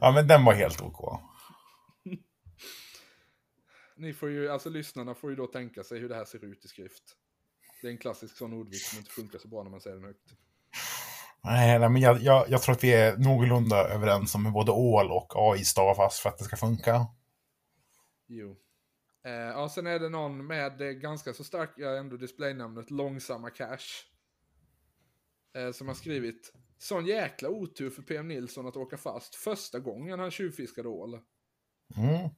[0.00, 1.20] ja, men den var helt OK.
[3.98, 6.64] Ni får ju, alltså lyssnarna får ju då tänka sig hur det här ser ut
[6.64, 7.02] i skrift.
[7.82, 10.04] Det är en klassisk sån ordvits som inte funkar så bra när man säger den
[10.04, 10.34] högt.
[11.44, 14.72] Nej, nej, men jag, jag, jag tror att vi är någorlunda överens om hur både
[14.72, 17.06] ål och AI stavas för att det ska funka.
[18.26, 18.56] Jo.
[19.24, 24.04] Eh, ja, sen är det någon med det ganska så starka ändå displaynamnet Långsamma Cash.
[25.56, 30.20] Eh, som har skrivit Sån jäkla otur för PM Nilsson att åka fast första gången
[30.20, 31.14] han tjuvfiskade ål.
[31.96, 32.30] Mm.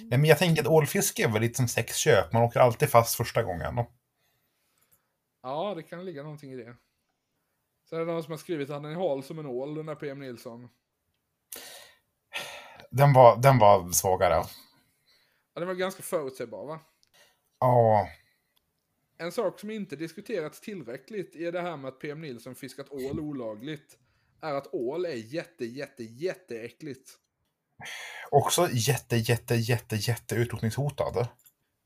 [0.00, 2.32] Nej, men jag tänker att ålfiske är väl lite som sexköp.
[2.32, 3.84] Man åker alltid fast första gången.
[5.42, 6.76] Ja, det kan ligga någonting i det.
[7.84, 9.86] Så är det någon som har skrivit att han är hal som en ål, den
[9.86, 10.68] där PM Nilsson.
[12.90, 14.44] Den var, den var svagare.
[15.54, 16.80] Ja, den var ganska förutsägbar va?
[17.60, 18.08] Ja.
[19.18, 23.20] En sak som inte diskuterats tillräckligt i det här med att PM Nilsson fiskat ål
[23.20, 23.98] olagligt
[24.40, 27.18] är att ål är jätte, jätte, jätteäckligt.
[28.30, 31.28] Också jätte, jätte, jätte, jätte utrotningshotad.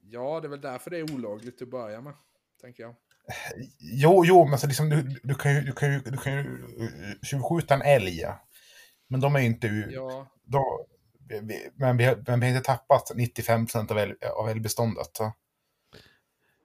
[0.01, 2.15] Ja, det är väl därför det är olagligt till att börja med,
[2.61, 2.95] tänker jag.
[3.79, 6.39] Jo, jo, men alltså liksom, du, du kan ju, du kan ju, du kan ju
[6.39, 8.25] uh, tjuvskjuta en älg.
[9.09, 9.67] Men de är inte...
[9.67, 10.65] u- Ja, De,
[11.29, 15.17] vi, men, vi, har- men vi har inte tappat 95 procent av, älg, av älgbeståndet.
[15.17, 15.33] så.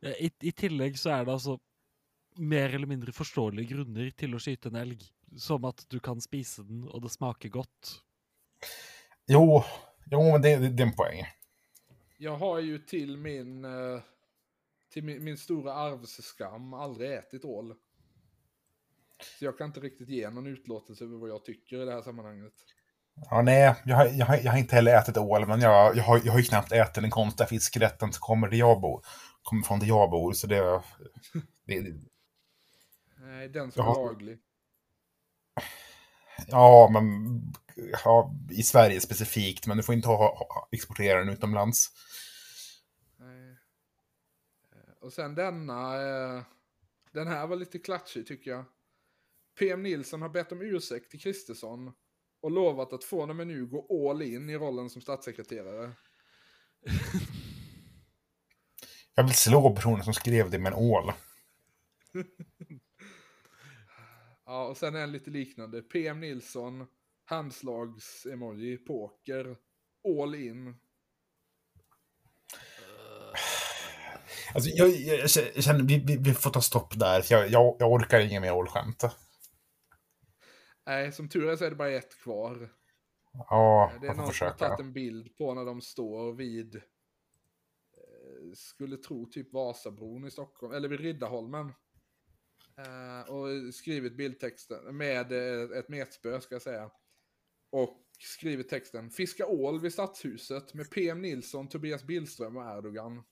[0.02, 1.60] Eh, I, I tillegg så er det altså
[2.38, 5.04] mer eller mindre forståelige grunner til å skyte en elg.
[5.38, 7.96] Som at du kan spise den, og det smaker godt.
[9.28, 9.64] Jo,
[10.12, 11.26] jo men det, det, det är en poäng.
[12.18, 14.02] jag har ju till min, eh,
[14.94, 17.76] till min, min stora arvsskam aldrig ätit ål.
[19.40, 22.02] Så jag kan inte riktigt ge någon utlåtelse över vad jag tycker i det här
[22.02, 22.54] sammanhanget.
[23.30, 26.04] Ja, nej, jag har, jag, har, jag har inte heller ätit ål, men jag, jag,
[26.04, 29.02] har, jag har ju knappt ätit den konstiga fiskrätten som kommer, där jag bor,
[29.44, 30.34] kommer från där jag bor.
[30.34, 30.82] Så det,
[31.66, 31.94] det,
[33.18, 34.40] Nej, den som är laglig.
[36.48, 37.40] Ja, men
[37.76, 41.92] ja, i Sverige specifikt, men du får inte ha, ha, exportera den utomlands.
[43.18, 43.50] Nej.
[44.72, 46.44] Eh, Och sen denna, eh,
[47.12, 48.66] den här var lite klatschig tycker jag.
[49.60, 51.92] PM Nilsson har bett om ursäkt till Kristersson
[52.42, 55.92] och lovat att från och med nu gå all in i rollen som statssekreterare.
[59.16, 61.12] Jag vill slå personen som skrev det med en ål.
[64.46, 65.82] Ja, och sen en lite liknande.
[65.82, 66.88] PM Nilsson,
[67.26, 69.58] handslags-emoji, poker,
[70.22, 70.76] all in.
[74.54, 75.20] Alltså, jag, jag,
[75.56, 78.40] jag känner, vi, vi, vi får ta stopp där, för jag, jag, jag orkar inga
[78.40, 79.04] mer ålskämt.
[80.86, 82.74] Nej, som tur är så är det bara ett kvar.
[83.34, 84.54] Ja, Det är någon som har försöka.
[84.54, 86.82] tagit en bild på när de står vid, eh,
[88.56, 91.74] skulle tro typ Vasabron i Stockholm, eller vid Riddarholmen.
[92.78, 96.92] Eh, och skrivit bildtexten med eh, ett metspö ska jag säga.
[97.76, 103.18] Och skrivit texten Fiska ål vid Stadshuset med PM Nilsson, Tobias Billström och Erdogan.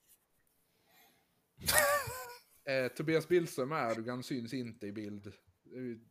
[2.68, 5.32] eh, Tobias Billström och Erdogan syns inte i bild.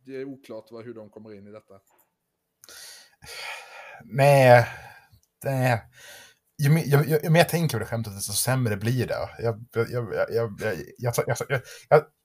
[0.04, 1.80] Det är oklart vad, hur de kommer in i detta.
[4.04, 4.66] Nej,
[5.42, 5.82] det...
[6.62, 9.14] Ju mer, ju, ju, ju mer jag tänker på det skämtet, desto sämre blir det.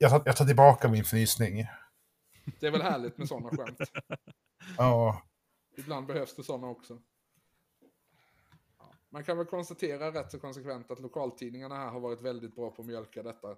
[0.09, 1.67] Tar, jag tar tillbaka min fnysning.
[2.59, 3.79] Det är väl härligt med sådana skämt.
[4.77, 5.28] Ja,
[5.79, 6.99] Ibland behövs det sådana också.
[9.09, 12.81] Man kan väl konstatera rätt så konsekvent att lokaltidningarna här har varit väldigt bra på
[12.81, 13.51] att mjölka detta.
[13.51, 13.57] Eh,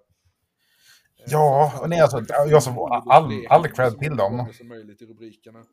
[1.26, 4.52] Ja, och nej, alltså, jag som- all- all cred till dem.
[4.52, 5.64] som möjligt i rubrikerna.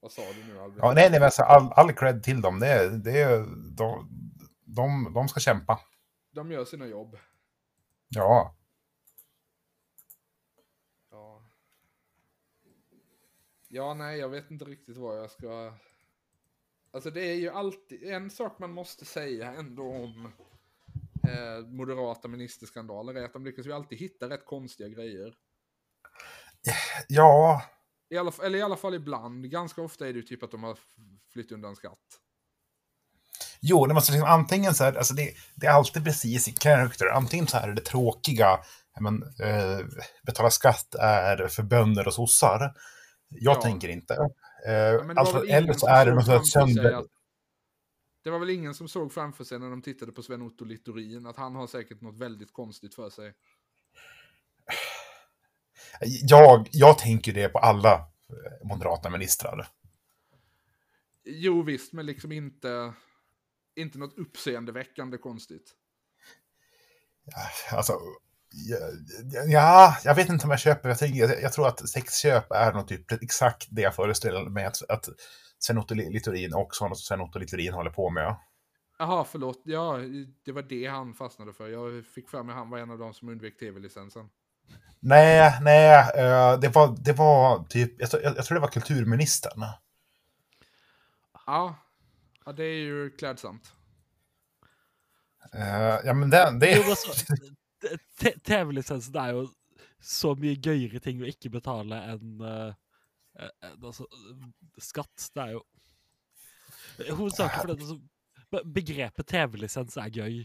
[0.00, 0.78] Vad sa du nu Albin?
[0.82, 2.60] ja nej, nej, men alltså, all, all cred till dem.
[2.60, 3.46] Det, är- det, är-
[3.76, 4.08] de,
[4.64, 5.80] de, de ska kämpa.
[6.30, 7.16] De gör sina jobb.
[8.08, 8.56] Ja.
[13.74, 15.74] Ja, nej, jag vet inte riktigt vad jag ska...
[16.92, 20.32] Alltså det är ju alltid, en sak man måste säga ändå om
[21.28, 25.34] eh, moderata ministerskandaler är att de lyckas ju alltid hitta rätt konstiga grejer.
[27.08, 27.62] Ja,
[28.10, 30.62] I alla, eller i alla fall ibland, ganska ofta är det ju typ att de
[30.62, 30.78] har
[31.32, 32.20] flytt undan skatt.
[33.60, 37.06] Jo, det måste liksom, antingen så här, alltså det, det är alltid precis i character.
[37.06, 38.60] Antingen så här är det tråkiga,
[39.00, 39.86] men, eh,
[40.22, 42.74] betala skatt är för bönder och sossar.
[43.34, 43.62] Jag Ja.
[43.62, 44.14] tänker inte.
[44.66, 46.92] Eh, Ja, alltså, eller så är det något sånt sönder...
[46.92, 47.06] att-
[48.24, 51.36] Det var väl ingen som såg framför sig när de tittade på Sven-Otto Littorin att
[51.36, 53.34] han har säkert något väldigt konstigt för sig.
[56.22, 59.68] Jag, jag tänker det på alla eh, moderata ministrar.
[61.24, 62.92] Jo visst, men liksom inte,
[63.74, 65.74] inte något uppseendeväckande konstigt.
[67.72, 67.98] Alltså,
[68.52, 68.78] ja,
[69.46, 70.88] ja, jag vet inte om jag köper.
[70.88, 74.90] Jag, tänker, jag, tror att sexköp är nog typ exakt det jag föreställer mig att,
[74.90, 75.08] att
[75.58, 78.36] Sven-Otto Littorin och som Sven-Otto Littorin håller på med.
[78.98, 79.60] Jaha, förlåt.
[79.64, 79.98] Ja,
[80.44, 81.68] det var det han fastnade för.
[81.68, 84.28] Jag fick för mig att han var en av de som undvek tv-licensen.
[85.00, 86.06] Nej, nej,
[86.60, 89.64] det var, det var typ, jag, tror- jag, tror det var kulturministern.
[91.46, 91.74] Ja,
[92.44, 93.72] ja det är ju klädsamt.
[96.04, 96.82] Ja, men det, det Jo,
[98.44, 99.44] TV-lisensen er jo
[100.02, 102.72] så mye gøyere ting å ikke betale enn eh,
[103.38, 104.06] eh, enn, altså,
[104.82, 105.28] skatt.
[105.34, 105.62] Det er jo
[107.16, 107.96] Hovedsakelig fordi altså,
[108.52, 110.42] be- begrepet TV-lisens er gøy.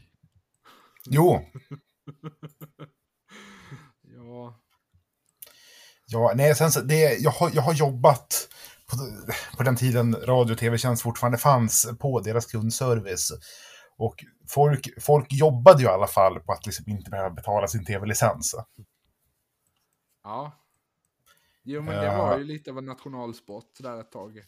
[1.12, 1.28] Jo,
[4.16, 4.54] ja,
[6.10, 8.48] Ja, nej, sen så, det, jag, har, jag har jobbat
[8.92, 8.98] på,
[9.58, 13.32] på den tiden radio och tv-tjänst fortfarande fanns på deras kundservice.
[13.98, 17.86] Och folk, folk jobbade ju i alla fall på att liksom inte behöva betala sin
[17.86, 18.56] tv-licens.
[20.24, 20.52] ja.
[21.64, 24.42] Jo, men det var ju lite av en nationalsport där ett tag.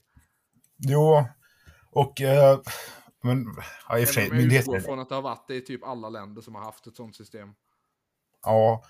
[0.78, 1.26] Jo,
[1.92, 2.22] och...
[2.22, 2.60] Eh,
[3.24, 3.46] men,
[3.90, 4.80] ja, i och för sig, om jag myndigheter...
[4.80, 7.16] från att det har varit det i typ alla länder som har haft ett sånt
[7.16, 7.54] system.
[8.46, 8.84] Ja,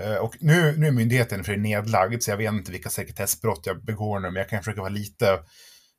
[0.00, 3.84] eh, och nu, nu är myndigheten för nedlagd, så jag vet inte vilka sekretessbrott jag
[3.84, 5.44] begår nu, men jag kan försöka vara lite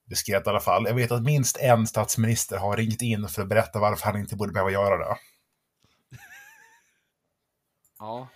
[0.06, 0.86] diskret i alla fall.
[0.88, 4.36] Jag vet att minst en statsminister har ringt in för att berätta varför han inte
[4.36, 5.18] borde behöva göra det.
[7.99, 8.28] Ja,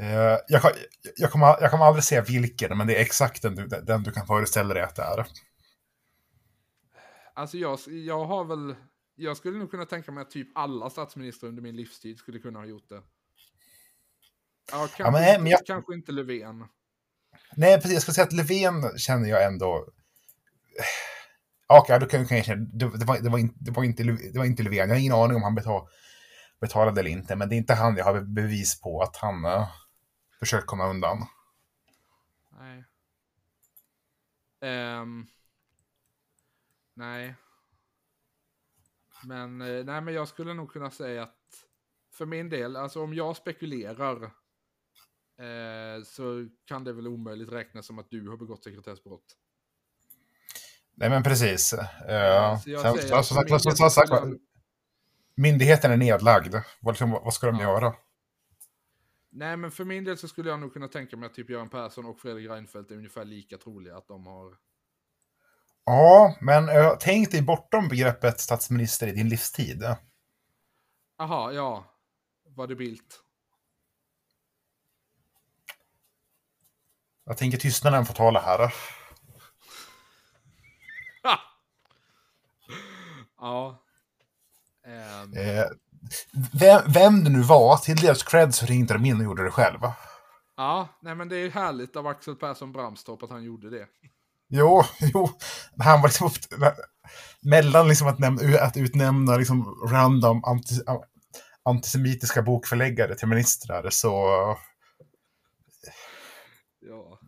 [0.00, 0.70] Eh, jag, kan,
[1.16, 4.12] jag, kommer, jag kommer aldrig säga vilken, men det är exakt den du, den du
[4.12, 5.26] kan föreställa dig att det är.
[7.34, 8.76] alltså jag, jag har väl,
[9.14, 12.58] jag skulle nog kunna tänka mig att typ alla statsministrar under min livstid skulle kunna
[12.58, 13.02] ha gjort det.
[14.72, 16.64] Ja, kanske, men- inte, men jag- kanske inte Löfven.
[17.56, 17.92] Nej, precis.
[17.92, 19.88] Jag skulle säga att Löfven känner jag ändå...
[21.68, 22.66] Ja, Okej, då kan jag känna...
[22.72, 24.78] Det, det, var, det, var inte, det, var inte, det var inte Löfven.
[24.78, 25.88] Jag har ingen aning om han betal,
[26.60, 29.50] betalade eller inte, men det är inte han jag har bevis på att han eh,
[29.50, 29.68] uh,
[30.38, 31.26] försökt komma undan.
[32.50, 32.84] Nej.
[35.00, 35.26] Um,
[36.94, 37.34] nej.
[39.24, 41.64] Men, eh, nej men jag skulle nog kunna säga att
[42.12, 44.22] för min del, alltså om jag spekulerar
[45.38, 49.36] eh, så kan det väl omöjligt räknas som att du har begått sekretessbrott.
[50.98, 51.72] Nej, men precis.
[51.72, 54.34] Uh, så sen, så, så, så, så, så,
[55.34, 56.54] Myndigheten är nedlagd.
[56.80, 57.62] Vad, liksom, vad ska de Ja.
[57.62, 57.94] göra?
[59.30, 61.68] Nej men för min del så skulle jag nog kunna tänka mig att typ Göran
[61.68, 64.56] Persson och Fredrik Reinfeldt är ungefär lika troliga att de har...
[65.84, 69.84] Ja, men uh, tänk dig bortom begreppet statsminister i din livstid.
[71.18, 71.84] Aha, ja.
[72.44, 73.22] Var det Bildt?
[77.24, 78.74] Jag tänker tystnaden får tala här.
[83.40, 83.82] Ja.
[84.86, 85.64] Ehm, Eh,
[86.52, 89.50] vem, vem det nu var, till deras cred så ringde de in och gjorde det
[89.50, 89.94] själva.
[90.56, 93.86] Ja, nej men det är härligt av Axel Persson Bramstorp att han gjorde det.
[94.48, 95.28] Jo, jo.
[95.78, 96.30] Han var liksom
[97.40, 100.74] mellan liksom att, näm, att utnämna liksom random anti,
[101.62, 104.10] antisemitiska bokförläggare till ministrar så
[106.80, 107.18] Ja.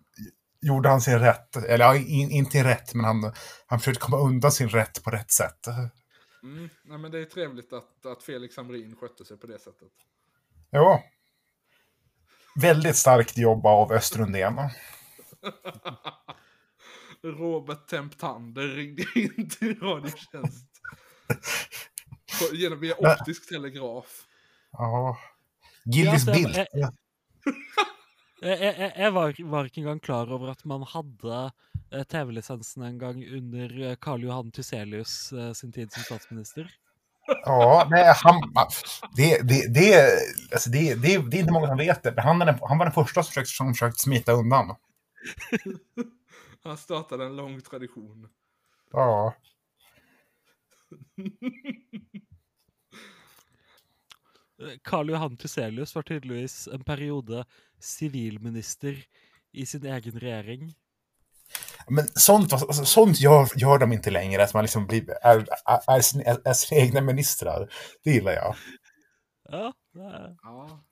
[0.69, 1.57] Gjorde han sin rätt.
[1.57, 3.33] Eller ja, in, inte rätt, men han,
[3.67, 5.67] han försökte komma undan sin rätt på rätt sätt.
[6.43, 9.93] Mm, nej men det är trevligt att, att Felix Hamrin skötte sig på det sättet.
[10.73, 11.01] Jo.
[12.61, 14.55] Väldigt starkt jobb av Österundén.
[17.23, 20.67] Robert Temptander ringde in till Radiotjänst.
[22.53, 24.27] Genom via optisk telegraf.
[24.73, 25.19] Ja.
[25.85, 26.59] Gillis Ja, Bildt.
[28.39, 31.39] Jeg, jeg, jeg var, var ikke engang klar over at man hadde
[31.91, 36.71] eh, TV-lisensen en gang under eh, Karl Johan Tuselius eh, sin tid som statsminister.
[37.45, 38.39] Ja, nej, han,
[39.17, 39.89] det, det, det,
[40.53, 42.13] alltså det, det, det är inte många som vet det.
[42.17, 44.77] men Han, den, han var den första som försökte, som försökte smita undan.
[46.65, 48.29] Han startade en lång tradition.
[48.93, 49.35] Ja.
[54.83, 57.45] Karl Johan Tuselius var tydeligvis en periode
[57.79, 59.05] sivilminister
[59.53, 60.75] i sin egen regjering.
[61.89, 65.97] Men sånt, alltså, sånt gör, gör de inte längre, att man liksom blir, är, är,
[65.97, 67.73] är, sin, är, är sina egna ministrar.
[68.05, 68.55] Det gillar jag.
[69.43, 70.85] Ja, det Ja.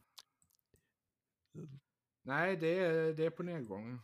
[2.23, 4.01] Nej, det är, det är på nedgång.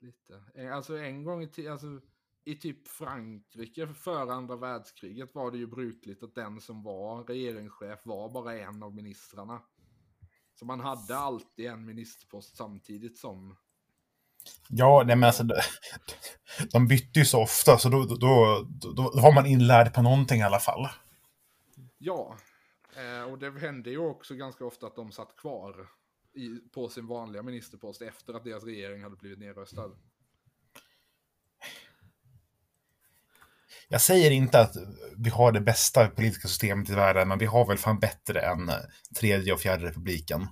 [0.00, 0.42] Lite.
[0.54, 2.00] Eh, Alltså en gång i tiden, alltså
[2.44, 8.00] i typ Frankrike före andra världskriget var det ju brukligt att den som var regeringschef
[8.04, 9.62] var bara en av ministrarna.
[10.54, 13.56] Så man hade alltid en ministerpost samtidigt som...
[14.68, 15.44] Ja, nej men alltså,
[16.72, 20.02] de, bytte ju så ofta, så då, då, då, då, då var man inlärd på
[20.02, 20.88] någonting i alla fall.
[21.98, 22.36] Ja,
[22.96, 25.88] eh, och det hände ju också ganska ofta att de satt kvar
[26.34, 29.90] i, på sin vanliga ministerpost efter att deras regering hade blivit nedröstad.
[33.92, 34.76] Jag säger inte att
[35.16, 38.70] vi har det bästa politiska systemet i världen, men vi har väl fan bättre än
[39.20, 40.46] tredje och fjärde republiken.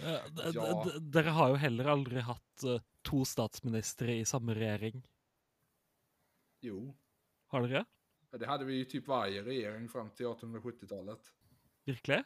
[0.00, 0.18] Eh,
[0.54, 0.90] Ja.
[1.00, 5.06] Dere har jo heller aldri hatt eh, to statsministre i samme regjering.
[6.60, 6.96] Jo,
[7.46, 7.84] Har dere?
[8.38, 11.20] det hade vi ju typ varje regering fram till 1870-talet.
[11.84, 12.22] Virkelig?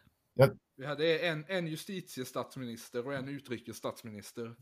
[0.77, 4.57] Vi hade en, en justitiestatsminister och en utrikesstatsminister.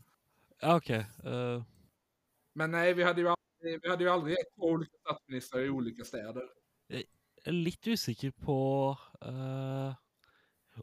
[0.61, 0.89] Ja, OK.
[0.89, 1.63] eh,
[2.53, 3.46] Men nej, vi hade ju aldrig,
[3.81, 6.43] vi hade ju aldrig två olika statsministrar i olika städer.
[7.47, 8.57] er litt usikker på
[9.21, 9.95] eh,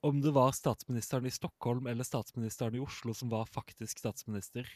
[0.02, 4.68] om det var statsministeren i Stockholm eller statsministeren i Oslo som var faktisk statsminister.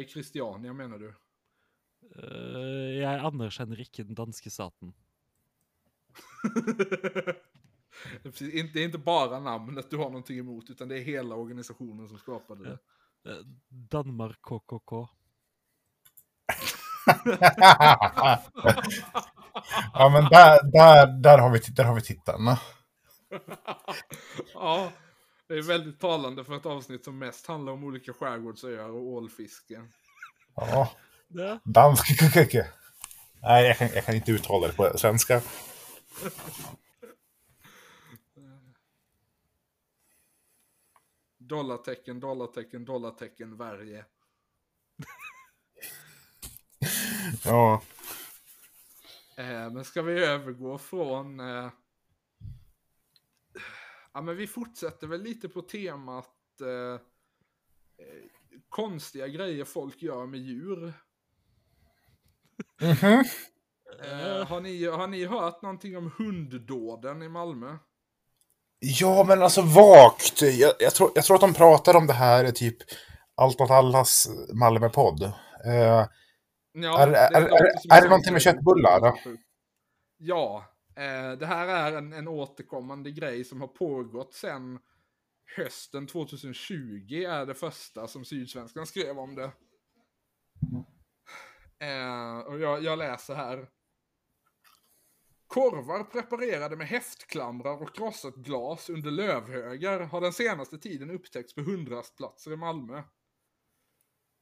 [0.00, 1.14] I Christiania menar du?
[2.16, 4.92] Eh, jeg anerkjenner ikke den danske staten.
[8.38, 11.34] är inte, det är inte bara namnet du har någonting emot, utan det är hela
[11.34, 12.78] organisationen som skapade det.
[13.30, 15.08] Eh, Danmark KKK.
[19.92, 22.58] ja, men där, där, där, har vi, där har vi tittarna.
[24.54, 24.92] ja,
[25.48, 29.82] det är väldigt talande för ett avsnitt som mest handlar om olika skärgårdsöar och ålfiske.
[30.54, 30.88] Ja.
[31.64, 32.66] Dansk kukuke.
[33.42, 35.42] Nej, jag kan, jag kan inte uttala det på svenska.
[41.38, 44.04] Dollartecken, dollartecken, dollartecken, Verge.
[47.44, 47.82] Ja.
[49.36, 51.40] Eh, men ska vi övergå från...
[51.40, 51.70] Eh...
[54.12, 57.00] Ja, men vi fortsätter väl lite på temat eh...
[58.68, 60.92] konstiga grejer folk gör med djur.
[62.80, 63.24] Mhm.
[64.02, 67.76] Eh, har, ni, har ni hört någonting om hunddåden i Malmö?
[68.78, 70.42] Ja, men alltså vagt.
[70.42, 72.76] Jag, jag, tror, jag tror att de pratar om det här i typ
[73.40, 75.22] Allt åt allas Malmö-podd.
[75.64, 76.06] Eh,
[76.82, 77.46] Ja, Är- det är- är-
[77.92, 79.18] är en det någonting med köttbullar?
[80.16, 80.64] Ja,
[80.96, 84.78] eh, det här är en, en återkommande grej som har pågått sedan
[85.56, 89.50] hösten 2020 är det första som Sydsvenskan skrev om det.
[91.80, 93.68] Eh, och jag, jag läser här.
[95.46, 101.60] Korvar preparerade med häftklamrar och krossat glas under lövhögar har den senaste tiden upptäckts på
[101.60, 103.02] hundrastplatser i Malmö.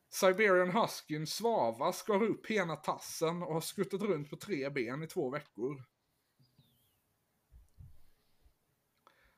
[0.08, 5.06] Siberian Huskyn Svava skar upp ena tassen och har skuttat runt på tre ben i
[5.06, 5.84] två veckor.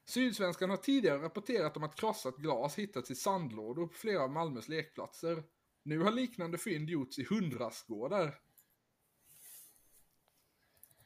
[0.05, 4.69] Sydsvenskan har tidigare rapporterat om att krossat glas hittats i sandlådor på flera av Malmös
[4.69, 5.43] lekplatser.
[5.83, 8.41] Nu har liknande fynd gjorts i hundrastgårdar.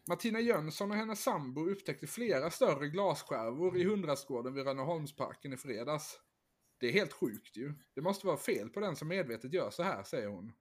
[0.09, 6.21] Martina Jönsson och hennes sambo upptäckte flera större glasskärvor i hundrastgården vid Rönneholmsparken i fredags.
[6.83, 7.75] Det är helt sjukt ju.
[7.95, 10.53] Det måste vara fel på den som medvetet gör så här, säger hon.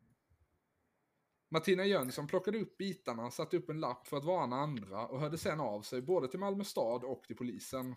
[1.49, 5.37] Martina Jönsson plockade upp bitarna, satte upp en lapp för att varna andra och hörde
[5.37, 7.95] sen av sig både till Malmö stad och till polisen.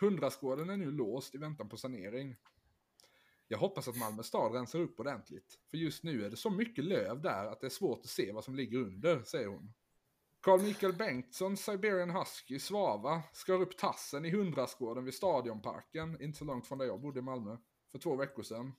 [0.00, 2.36] Hundrastgården är nu låst i väntan på sanering.
[3.48, 6.84] Jag hoppas att Malmö stad rensar upp ordentligt, för just nu är det så mycket
[6.84, 9.72] löv där att det är svårt att se vad som ligger under, säger hon.
[10.46, 16.44] Carl Mikael Bengtsson, Siberian Husky, Svava, skar upp tassen i Hundrastgården vid Stadionparken, inte så
[16.44, 17.56] långt från där jag bodde i Malmö,
[17.92, 18.72] för två veckor sedan.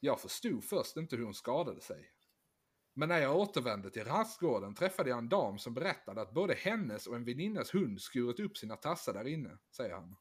[0.00, 2.10] Jag förstod först inte hur hon skadade sig.
[2.94, 7.06] Men när jag återvände till rastgården träffade jag en dam som berättade att både hennes
[7.06, 10.16] och en väninnas hund skurit upp sina tassar där inne, säger han.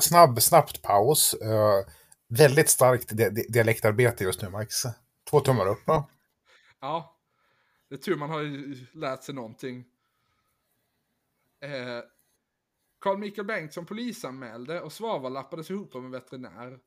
[0.00, 1.34] Snabb, snabbt paus.
[1.34, 1.86] Eh,
[2.28, 4.74] väldigt starkt di di dialektarbete just nu, Max.
[5.30, 5.86] Två tummar upp.
[5.86, 6.08] va?
[6.80, 7.15] Ja,
[7.88, 9.84] det är tur man har ju lärt sig någonting.
[11.60, 12.00] Eh,
[13.00, 16.80] Carl Mikael Bengtsson polisanmälde och Svava lappades ihop av en veterinär.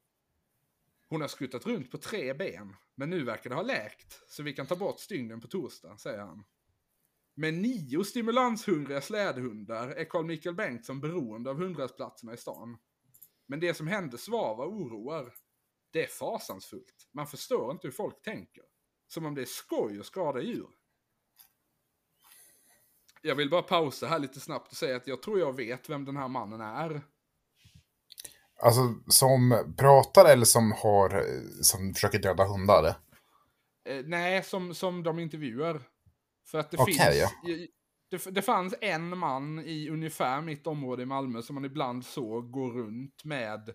[1.09, 4.53] Hon har skuttat runt på tre ben, men nu verkar det ha läkt, så vi
[4.53, 6.43] kan ta bort stygnen på torsdag, säger han.
[7.33, 12.77] Med nio stimulanshungriga slädhundar är Carl Mikael Bengtsson beroende av hundrastplatserna i stan.
[13.47, 15.33] Men det som hände Svava oroar.
[15.91, 17.09] Det är fasansfullt.
[17.11, 18.63] Man förstår inte hur folk tänker.
[19.07, 20.69] Som om det är skoj att skada djur.
[23.21, 26.05] Jag vill bara pausa här lite snabbt och säga att jag tror jag vet vem
[26.05, 27.01] den här mannen är.
[28.61, 31.23] Alltså, som pratar eller som har,
[31.63, 32.95] som försöker döda hundar?
[33.85, 35.81] Eh, nej, som, som de intervjuar.
[36.45, 37.15] För att det Okej, finns...
[37.15, 37.29] ja.
[38.09, 42.51] Det, det fanns en man i ungefär mitt område i Malmö som man ibland såg
[42.51, 43.73] gå runt med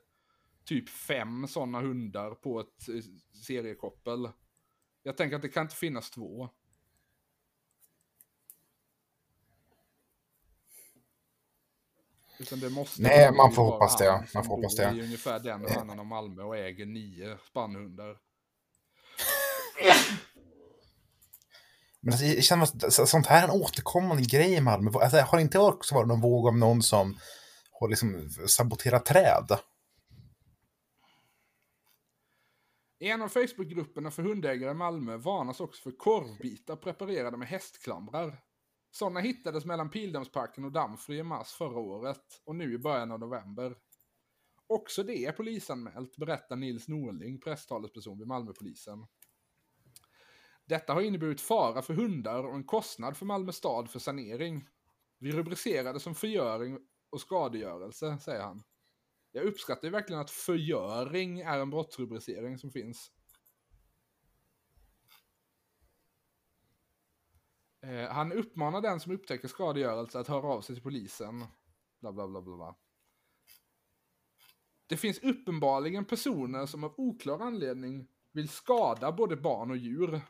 [0.65, 2.95] typ fem sådana hundar på ett eh,
[3.47, 4.29] seriekoppel.
[5.03, 6.49] Jag tänker att det kan inte finnas två.
[11.97, 12.24] Utan det måste
[12.99, 14.91] Nej, man får hoppas det, man får hoppas det.
[14.91, 18.17] Ungefär den hörnan av Malmö och äger nio spannhundar.
[22.01, 24.91] Men alltså, jag känner att så- sånt här är en återkommande grej i Malmö.
[24.95, 27.19] Alltså, har det inte också varit någon våg av någon som
[27.81, 29.59] har liksom saboterat träd?
[32.99, 38.39] I en av Facebookgrupperna för hundägare i Malmö varnas också för korvbitar preparerade med hästklamrar.
[38.95, 43.21] Sådana hittades mellan Pildammsparken och Dammfri i mars förra året och nu i början av
[43.21, 43.77] november.
[44.67, 49.07] Också det är polisanmält, berättar Nils Norling, presstalesperson vid Malmöpolisen.
[50.65, 54.69] Detta har inneburit fara för hundar och en kostnad för Malmö stad för sanering.
[55.19, 56.79] Vi rubricerar det som förgöring
[57.11, 58.63] och skadegörelse, säger han.
[59.33, 63.11] Jag uppskattar ju verkligen att förgöring är en brottsrubricering som finns.
[67.85, 71.47] Eh, han uppmanar den som upptäcker skadegörelse att höra av sig till polisen.
[72.01, 72.77] Bla, bla, bla, bla, bla.
[74.87, 80.21] Det finns uppenbarligen personer som av oklar anledning vill skada både barn och djur.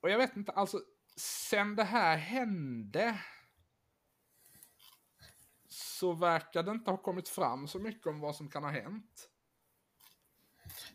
[0.00, 0.80] Och jag vet inte, alltså,
[1.16, 3.20] sen det här hände
[5.68, 9.31] så verkar det inte ha kommit fram så mycket om vad som kan ha hänt.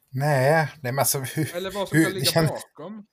[0.09, 1.55] Nej, nej men alltså hur...
[1.55, 3.07] Eller vad som hur, kan ligga känns, bakom.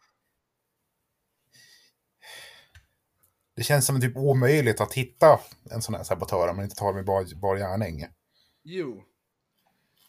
[3.57, 5.41] det känns som typ omöjligt att hitta
[5.71, 8.07] en sån här sabotör om man inte tar med bar, bar gärning.
[8.63, 9.05] Jo.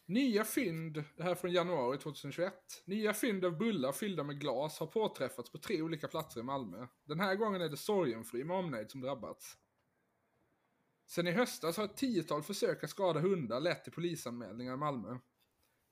[0.08, 2.54] Nya fynd, det här är från januari 2021.
[2.86, 6.88] Nya fynd av bullar fyllda med glas har påträffats på tre olika platser i Malmö.
[7.06, 9.58] Den här gången är det Sorgenfri med omnejd som drabbats.
[11.08, 15.18] Sen i höstas har ett tiotal försök att skada hundar lett till polisanmälningar i Malmö.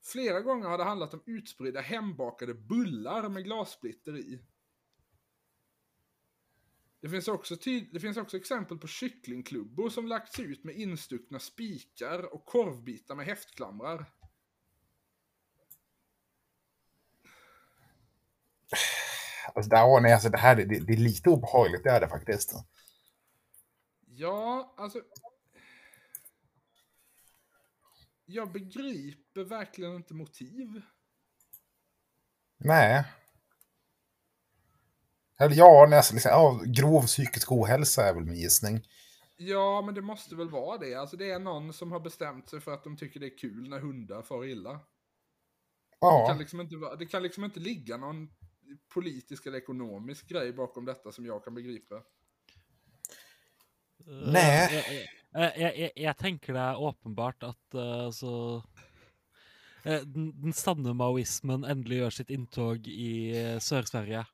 [0.04, 4.40] Flera gånger har det handlat om utspridda hembakade bullar med glassplitter i.
[7.02, 7.56] Det finns, också
[7.92, 13.26] det finns också exempel på kycklingklubbor som lagts ut med instuckna spikar och korvbitar med
[13.26, 14.06] häftklamrar.
[19.56, 22.08] Alltså, det, ja, nej, alltså, det här det, det är lite obehagligt, det är det
[22.08, 22.54] faktiskt.
[24.06, 25.02] Ja, alltså...
[28.26, 30.82] Jag begriper verkligen inte motiv.
[32.58, 33.04] Nej.
[35.40, 38.88] Eller ja, nästan liksom, ja, grov psykisk ohälsa är väl min gissning.
[39.36, 40.96] Ja, men det måste väl vara det.
[40.96, 43.70] Alltså det är någon som har bestämt sig för att de tycker det är kul
[43.70, 44.72] när hundar far illa.
[44.74, 44.80] Det,
[46.00, 48.30] Ja, kan liksom inte, det kan liksom inte ligga någon
[48.94, 52.04] politisk eller ekonomisk grej bakom detta som jag kan begripa.
[54.06, 55.10] Nej.
[55.36, 58.34] Eh, Jeg, jeg, tenker det er åpenbart at eh, så
[59.84, 64.26] eh, den, den sanne maoismen endelig gjør sitt inntog i eh, Sør-Sverige.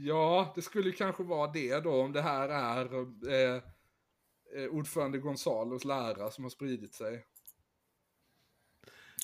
[0.00, 2.94] Ja, det skulle kanske vara det då om det här är
[3.34, 3.62] eh,
[4.70, 7.24] ordförande Gonzalos lära som har spridit sig.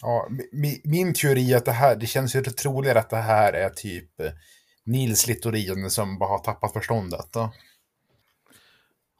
[0.02, 3.52] ja mi, min teori är att det här, det känns ju troligare att det här
[3.52, 4.10] är typ
[4.84, 7.32] Nils Littorin som bara har tappat förståndet.
[7.32, 7.52] Då.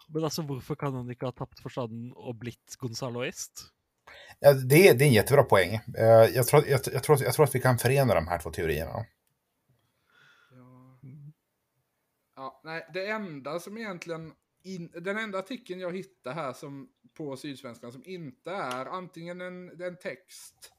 [0.07, 3.73] Men altså, hvorfor kan han ikke ha tapt forstanden og blitt gonzaloist?
[4.39, 5.75] Ja, det, det är en jättebra poäng.
[5.99, 8.51] Eh, Jag tror, jag, jag, tror, jag tror att vi kan förena de här två
[8.51, 9.07] teorierna.
[10.51, 10.99] Ja.
[12.37, 14.33] ja, nej, det enda som egentligen,
[14.63, 19.83] in, den enda artikeln jag hittar här som, på Sydsvenskan som inte är antingen en,
[19.83, 20.73] en text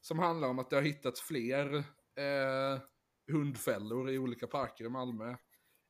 [0.00, 1.74] som handlar om att det har hittats fler
[2.16, 2.80] eh,
[3.32, 5.36] hundfällor i olika parker i Malmö.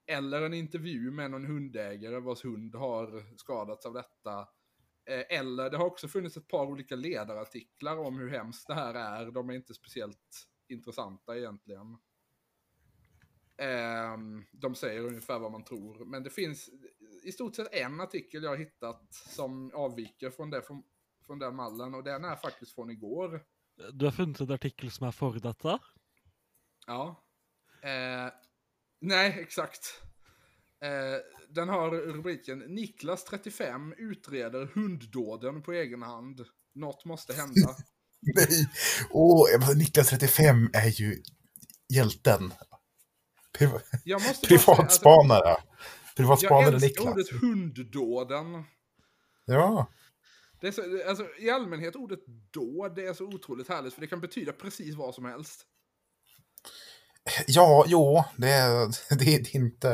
[0.07, 4.39] Eller en intervju med någon hundägare vars hund har skadats av detta.
[5.05, 8.95] Eh, eller det har också funnits ett par olika ledarartiklar om hur hemskt det här
[8.95, 9.31] är.
[9.31, 11.99] De är inte speciellt intressanta egentligen.
[13.57, 16.05] Ehm, de säger ungefär vad man tror.
[16.05, 16.71] Men det finns
[17.23, 20.83] i stort sett en artikel jag har hittat som avviker från, det, från,
[21.27, 21.95] från den mallen.
[21.95, 23.45] Och den är faktiskt från igår.
[23.93, 25.79] Du har funnet en artikkel som er for dette?
[26.87, 27.25] Ja.
[27.83, 28.33] Eh,
[29.07, 30.01] nej, exakt.
[30.85, 36.45] Eh, den har rubriken Niklas 35 utreder hunddåden på egen hand.
[36.75, 37.77] Något måste hända.
[38.37, 38.69] Nej,
[39.11, 41.23] oh, Niklas 35 är ju
[41.95, 42.53] hjälten.
[43.59, 45.49] Priva, Jag måste säga, alltså, privatspanare.
[45.49, 45.59] jag
[46.17, 47.07] Privatspanare Niklas.
[47.07, 48.65] ordet hunddåden.
[49.45, 49.91] Ja,
[50.61, 54.07] Det är så, alltså, I allmänhet ordet dåd det är så otroligt härligt för det
[54.07, 55.67] kan betyda precis vad som helst.
[57.47, 58.87] Ja, jo, det är,
[59.19, 59.91] det är inte...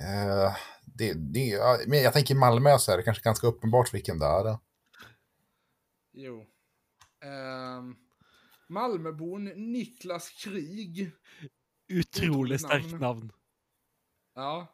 [0.00, 4.18] Eh, det, det, men jag tänker i Malmö så är det kanske ganska uppenbart vilken
[4.18, 4.58] det är.
[6.12, 6.46] Jo.
[7.24, 7.96] Ehm,
[8.68, 11.10] Malmöbon Niklas Krig.
[11.88, 13.32] Utrolig Utroligt sterkt namn.
[14.34, 14.66] Ja.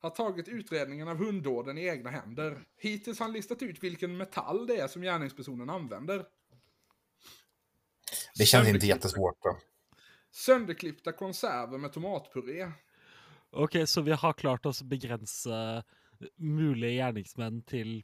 [0.00, 2.64] Har tagit utredningen av hunddåden i egna händer.
[2.76, 6.26] Hittills har han listat ut vilken metall det är som gärningspersonen använder.
[8.38, 9.42] Det känns inte jättesvårt.
[9.42, 9.58] Då.
[10.30, 12.72] Sönderklippta konserver med tomatpuré.
[13.50, 15.84] Ok, så vi har klart oss å begrense
[16.36, 18.02] mulige gjerningsmenn til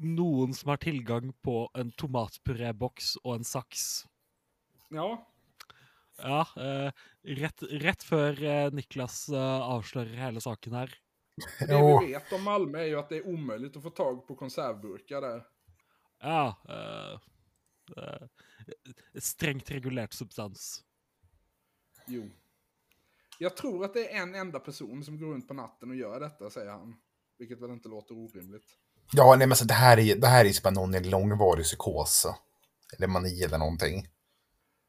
[0.00, 4.06] noen som har tilgang på en tomatpuréboks og en saks.
[4.90, 5.10] Ja,
[6.16, 6.90] Ja, eh,
[7.22, 10.92] rett, rett før eh, Niklas eh, avslører hele saken her.
[11.58, 14.36] det vi vet om Malmö är ju att det är omöjligt att få tag på
[14.36, 15.42] konservburkar där.
[16.20, 17.18] Ja eh,
[17.96, 18.26] eh,
[19.20, 20.84] strängt regulert substans.
[22.06, 22.30] Jo.
[23.38, 26.20] Jag tror att det är en enda person som går runt på natten och gör
[26.20, 26.96] detta, säger han.
[27.38, 28.78] Vilket väl inte låter orimligt.
[29.12, 32.26] Ja, nej, men så det här är det här är bara någon i långvarig psykos.
[32.96, 34.08] Eller mani eller någonting.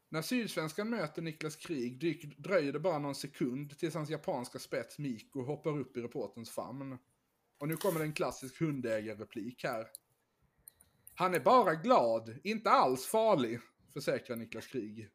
[0.08, 4.98] När Sydsvenskan möter Niklas Krig dyk, dröjer det bara någon sekund tills hans japanska spets
[4.98, 6.98] Miko hoppar upp i reporterns famn.
[7.58, 9.86] Och nu kommer det en klassisk hundägarreplik här.
[11.18, 13.60] Han är bara glad, inte alls farlig,
[13.92, 15.08] försäkrar Niklas Krig.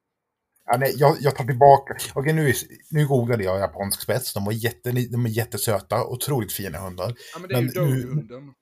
[0.65, 1.97] Ja, nej, jag, jag tar tillbaka.
[2.15, 2.53] Okej, nu,
[2.91, 4.33] nu googlade jag japansk spets.
[4.33, 7.13] De var jätte, de är jättesöta, otroligt fina hundar.
[7.33, 8.53] Ja men det är Men ju nu- Doge-hunden.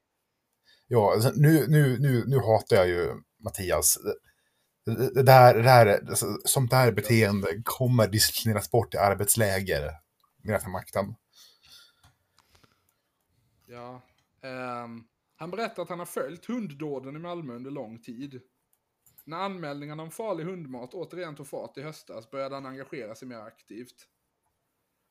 [0.87, 3.13] Ja, alltså, nu, nu, nu, nu hatar jag ju
[3.43, 3.97] Mattias.
[4.85, 6.01] Det, där, det där,
[6.45, 9.91] sånt där beteende kommer disciplineras bort i arbetsläger.
[10.43, 11.15] Med för makten.
[13.67, 14.01] Ja.
[14.43, 15.03] ehm,
[15.39, 18.41] han berättar att han har följt hunddåden i Malmö under lång tid.
[19.23, 23.39] När anmälningarna om farlig hundmat återigen tog fart i höstas började han engagera sig mer
[23.39, 24.07] aktivt.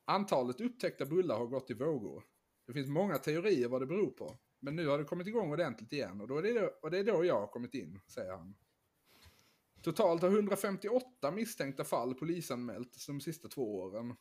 [0.05, 2.23] Antalet upptäckta bullar har gått i vågor.
[2.67, 4.37] Det finns många teorier vad det beror på.
[4.59, 6.99] Men nu har det kommit igång ordentligt igen och, då är det, då, och det
[6.99, 8.55] är då jag har kommit in, säger han.
[9.81, 14.15] Totalt har 158 misstänkta fall polisanmälts de sista två åren.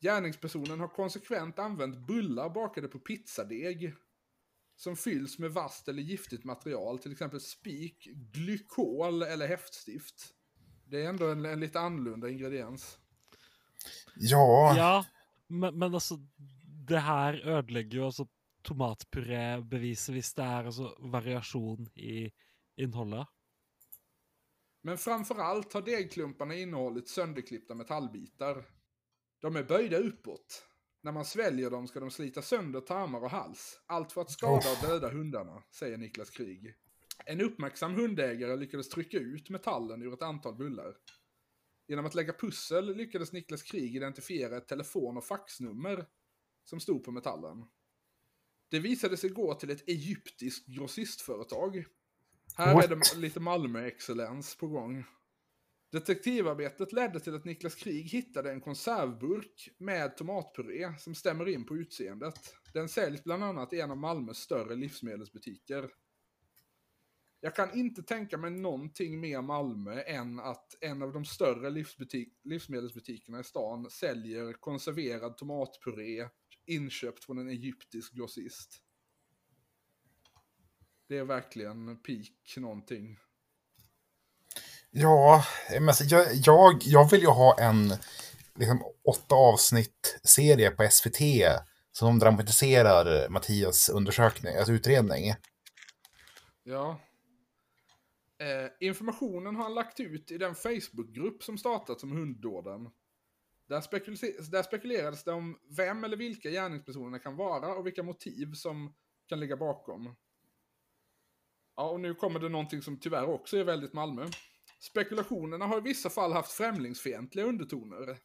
[0.00, 3.94] Gärningspersonen har konsekvent använt bullar bakade på pizzadeg.
[4.80, 10.34] Som fylls med vasst eller giftigt material, till exempel spik, glykol eller häftstift.
[10.84, 12.98] Det är ändå en, en lite annorlunda ingrediens.
[14.16, 15.06] Ja, Ja,
[15.46, 16.14] men, men alltså
[16.88, 18.28] det här ödelägger ju alltså
[18.62, 22.32] tomatpuré bevisvis det är alltså variation i
[22.76, 23.28] innehållet.
[24.82, 28.64] Men framförallt har degklumparna innehållit sönderklippta metallbitar.
[29.40, 30.66] De är böjda uppåt.
[31.02, 33.80] När man sväljer dem ska de slita sönder tarmar och hals.
[33.86, 36.74] Allt för att skada och döda hundarna, säger Niklas Krig.
[37.24, 40.96] En uppmärksam hundägare lyckades trycka ut metallen ur ett antal bullar.
[41.88, 46.06] Genom att lägga pussel lyckades Niklas Krig identifiera ett telefon och faxnummer
[46.64, 47.64] som stod på metallen.
[48.68, 51.84] Det visade sig gå till ett egyptiskt grossistföretag.
[52.56, 52.84] Här What?
[52.84, 55.04] är det lite Malmö-excellens på gång.
[55.90, 61.76] Detektivarbetet ledde till att Niklas Krig hittade en konservburk med tomatpuré som stämmer in på
[61.76, 62.54] utseendet.
[62.72, 65.90] Den säljs bland annat i en av Malmös större livsmedelsbutiker.
[67.40, 72.40] Jag kan inte tänka mig någonting mer Malmö än att en av de större livsbutik-
[72.42, 76.28] livsmedelsbutikerna i stan säljer konserverad tomatpuré
[76.66, 78.82] inköpt från en egyptisk grossist.
[81.06, 83.18] Det är verkligen peak någonting
[84.90, 87.92] ja men alltså, jag, jag, jag vill ju ha en
[88.54, 91.20] liksom, åtta avsnitt serie på SVT
[91.92, 95.34] som dramatiserar Mattias undersökning, alltså utredning.
[96.62, 97.00] Ja.
[98.38, 102.90] Eh, informationen har han lagt ut i den Facebookgrupp som startats om hunddåden.
[103.66, 108.52] Där, spekul- där spekulerades det om vem eller vilka gärningspersonerna kan vara och vilka motiv
[108.54, 108.94] som
[109.26, 110.16] kan ligga bakom.
[111.76, 114.26] Ja, och nu kommer det någonting som tyvärr också är väldigt Malmö.
[114.80, 118.18] Spekulationerna har i vissa fall haft främlingsfientliga undertoner.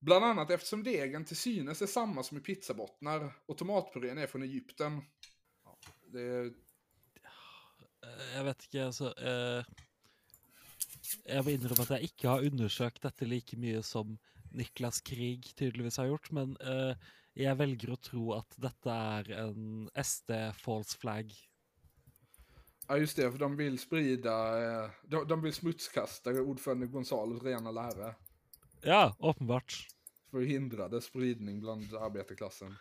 [0.00, 4.42] Bland annat eftersom degen till synes är samma som i pizzabottnar och tomatpurén är från
[4.42, 5.02] Egypten.
[5.64, 5.78] Ja,
[6.12, 6.52] det är
[8.04, 9.14] Eh, vet inte, alltså.
[9.18, 9.64] eh,
[11.24, 14.18] Jag vill innrømme at jeg ikke har undersökt detta lika mycket som
[14.52, 16.96] Niklas Krig tydeligvis har gjort, men eh,
[17.34, 21.32] jag väljer att tro att detta är en SD false flag.
[22.86, 27.70] Ja just det, för de vill sprida, eh, de, de vill smutskasta ordförande Gonzales rena
[27.70, 28.14] lära.
[28.82, 29.88] Ja, åpenbart.
[30.30, 32.74] För att hindra dess spridning bland arbetarklassen.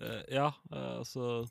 [0.00, 1.48] Eh, ja, eh, altså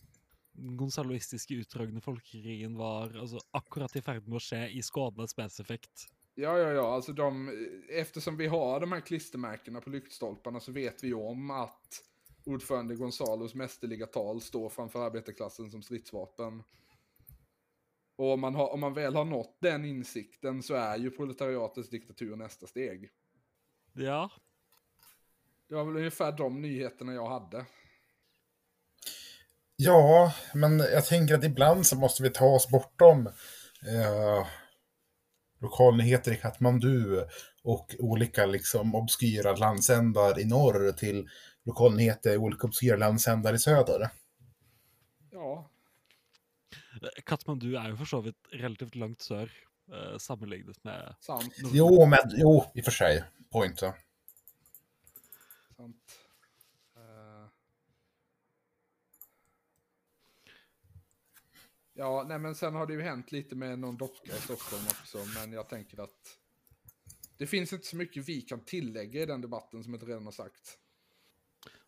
[0.51, 6.05] Den gonzaloistiske utdragne folkekrigen var altså, akkurat i ferd med å skje i Skåne spesifikt.
[6.35, 7.49] Ja, ja, ja, alltså de,
[7.89, 12.01] eftersom vi har de här klistermärkena på lyktstolparna så vet vi om att
[12.45, 16.63] ordförande Gonzalos mästerliga tal står framför arbetarklassen som stridsvapen.
[18.15, 21.89] Och om man, har, om man väl har nått den insikten så är ju proletariatets
[21.89, 23.09] diktatur nästa steg.
[23.93, 24.31] Ja,
[25.69, 27.65] Det var väl ungefär de nyheterna jag hade.
[29.75, 33.27] Ja, men jag tänker att ibland så måste vi ta oss bortom
[33.87, 34.47] eh,
[35.61, 37.27] lokalnyheter i Katmandu
[37.63, 41.29] och olika liksom obskyra landsändar i norr till
[41.63, 44.09] lokalnyheter i olika obskyra landsändar i söder.
[45.31, 45.69] Ja,
[47.25, 49.49] Katmandu er jo for så vidt relativt langt sør
[49.91, 51.61] eh, sammenlignet med sant.
[51.73, 53.23] Jo, men jo, i och för sig.
[53.51, 53.81] Point.
[53.81, 53.93] ja.
[55.77, 56.19] Sant.
[56.97, 57.47] Eh,
[61.97, 65.17] Ja, nej men sen har det ju hänt lite med någon docka i Stockholm också,
[65.39, 66.39] men jag tänker att
[67.37, 70.31] det finns inte så mycket vi kan tillägga i den debatten som inte redan har
[70.31, 70.77] sagt.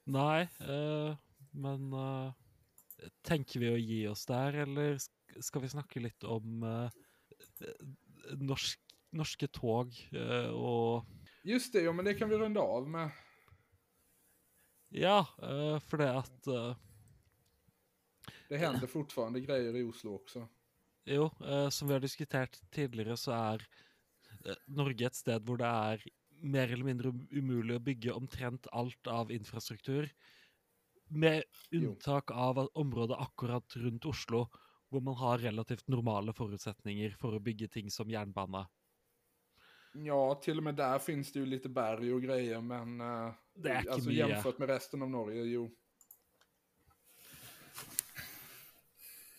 [0.03, 1.15] Nej, eh,
[1.51, 2.33] men eh,
[3.25, 6.89] tenker vi å gi oss der, eller sk- skal vi snakke litt om eh,
[8.41, 8.81] norsk,
[9.17, 11.05] norske tog eh, og
[11.47, 13.11] Just det, ja men det kan vi runda av med.
[14.91, 16.75] Ja, eh, for det at eh,
[18.49, 20.47] Det händer fortfarande grejer i Oslo också.
[21.07, 21.29] Jo,
[21.71, 23.31] som vi har diskutert tidligere, så
[23.63, 26.03] eh, Norge et sted hvor det er
[26.43, 30.09] mer eller mindre umulig å bygge omtrent alt av infrastruktur.
[31.09, 34.47] Med unntak av området akkurat rundt Oslo,
[34.89, 38.65] hvor man har relativt normale forutsetninger for å bygge ting som jernbane.
[39.93, 43.69] Ja, till och med där finns det ju lite berg och grejer, men eh, Det
[43.69, 44.29] är alltså mycket.
[44.29, 45.71] jämfört med resten av Norge, jo.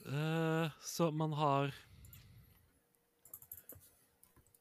[0.06, 1.74] Eh, så man har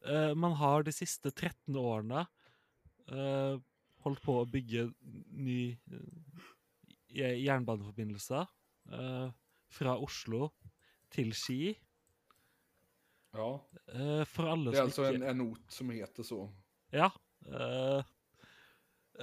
[0.08, 2.26] Eh, Man har de siste 13 årene
[3.12, 3.60] eh,
[4.04, 4.86] holdt på å bygge
[5.36, 5.78] ny
[7.18, 8.46] eh, jernbaneforbindelse
[8.94, 9.28] eh,
[9.78, 10.52] fra Oslo
[11.14, 11.76] til Ski.
[13.36, 13.50] Ja,
[13.94, 16.54] Eh, for alle det är alltså en, en ort som heter så.
[16.90, 17.12] Ja.
[17.46, 18.04] eh,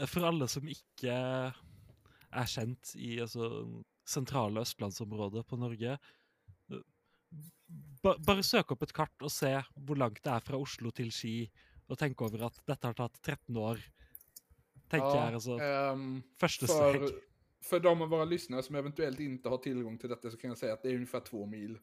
[0.07, 1.13] for alle som ikke
[2.35, 3.49] er kjent i altså,
[4.09, 6.81] sentrale østlandsområdet på Norge eh,
[8.03, 11.13] ba, Bare søk opp et kart og se hvor langt det er fra Oslo til
[11.13, 11.51] Ski,
[11.89, 13.85] og tenk over at dette har tatt 13 år.
[14.89, 17.21] Tenker jeg er altså ehm, første för, steg.
[17.65, 20.59] För de av våra lyssnare som eventuellt inte har tillgång till detta så kan jag
[20.59, 21.79] säga att det är ungefär två mil.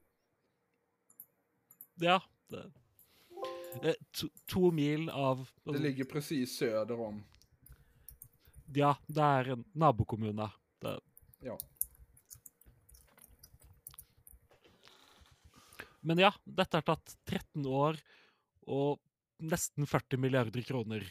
[1.95, 2.23] Ja.
[2.47, 2.71] Det,
[3.83, 3.93] eh,
[4.45, 7.23] to mil av Det ligger precis söder om.
[8.73, 10.49] Ja, det er en nabokommune.
[10.79, 10.99] Det,
[11.39, 11.57] Ja.
[15.99, 17.97] Men ja, dette har tatt 13 år
[18.61, 18.99] og
[19.37, 21.05] nesten 40 milliarder kroner.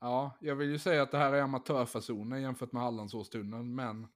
[0.00, 4.08] Ja, jag vill ju säga att det här är amatörfasoner jämfört med Hallandsåstunneln, men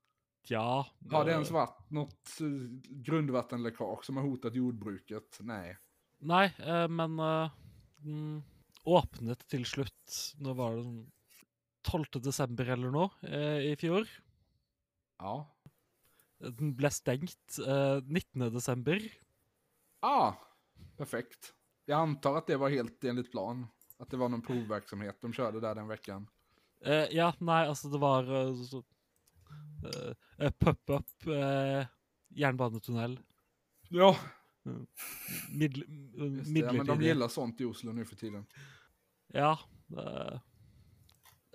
[0.49, 0.87] Ja.
[1.11, 2.47] har det eh, ens varit något eh,
[2.89, 5.39] grundvattenläckage som har hotat jordbruket?
[5.41, 5.79] Nej.
[6.19, 7.51] Nei, eh, men eh,
[7.97, 8.43] den
[8.85, 11.13] åpnet til slutt Nå var det den
[11.83, 12.05] 12.
[12.23, 14.09] desember eller eh, i fjor.
[15.19, 15.47] Ja.
[16.39, 18.53] Den ble stengt eh, 19.
[18.55, 19.03] desember.
[20.01, 20.35] Ah,
[20.97, 21.55] perfekt.
[21.87, 23.67] Jag antar att det var helt enligt plan.
[24.03, 26.29] Att det var någon provverksamhet de körde där den veckan.
[26.85, 28.85] Eh, ja, nei, altså, det var eh, så,
[30.39, 31.87] eh, pop-up eh,
[32.29, 33.21] jernbanetunnel.
[33.89, 34.17] Ja,
[35.53, 35.83] Midl,
[36.37, 36.61] just det.
[36.61, 38.47] Ja, men de gillar sånt i Oslo nu för tiden.
[39.27, 39.59] Ja.
[39.97, 40.41] eh,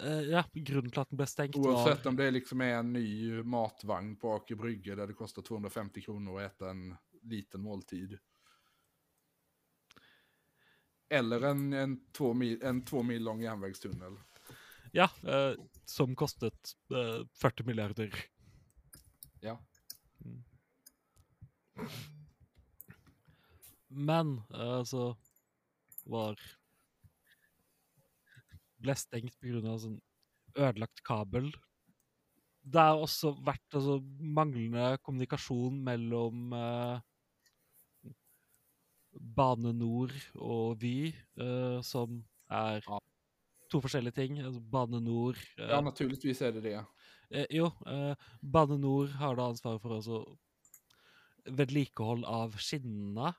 [0.08, 2.94] eh, ja, grunnen til at den ble stengt, Oavsett var om det liksom är en
[2.94, 8.18] ny matvagn på Aker Brygge där det kostar 250 kronor att äta en liten måltid.
[11.10, 14.18] Eller en, en, två, mil, en två mil lång järnvägstunnel.
[14.92, 15.54] Ja, eh,
[15.86, 18.16] som kostet eh, 40 milliarder.
[19.40, 19.60] Ja.
[23.88, 25.18] Men eh, så
[26.04, 26.40] var
[28.78, 29.78] Ble stengt pga.
[29.82, 29.98] sånn
[30.58, 31.50] ødelagt kabel.
[32.62, 37.07] Det har også vært altså, manglende kommunikasjon mellom eh,
[39.20, 43.00] Bane Nor og Vy, eh, som er Ja.
[43.70, 44.40] to forskjellige ting.
[44.40, 46.86] Altså, Bane Nor eh, ja, naturligtvis är det det.
[47.30, 50.38] Eh, jo, eh, Bane Nor har da ansvaret for altså
[51.46, 53.34] vedlikehold av skinnene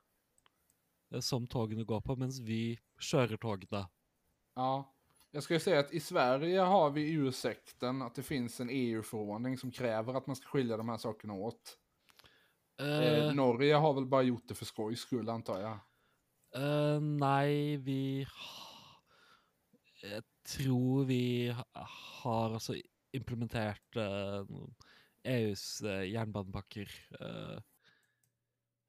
[1.21, 3.87] som togene går på, mens vi kjører togene.
[4.57, 4.95] Ja.
[5.31, 9.59] Jag ska ju säga att i Sverige har vi ursäkten att det finns en EU-förordning
[9.59, 11.79] som kräver att man ska skilja de här sakerna åt.
[12.81, 15.79] Eh, Norge har väl bara gjort det för skojs skull antar jag.
[16.55, 18.27] eh, nei, vi
[20.03, 21.87] Jeg tror vi ha-
[22.23, 22.77] har altså
[23.13, 24.45] implementert eh,
[25.25, 26.89] EUs jernbanepakker.
[27.21, 27.61] Eh,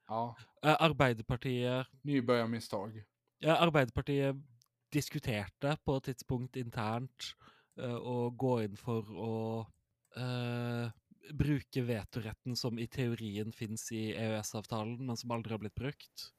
[0.10, 3.04] Ja, Arbeiderpartiet nybörjarmisstag.
[3.42, 4.36] Ja, Arbeiderpartiet
[4.94, 7.36] diskuterte på et tidspunkt internt
[7.78, 9.68] eh, å gå for å
[10.18, 10.90] eh,
[11.34, 16.30] bruke vetoretten som i teorien fins i EØS-avtalen, men som aldri har blitt brukt.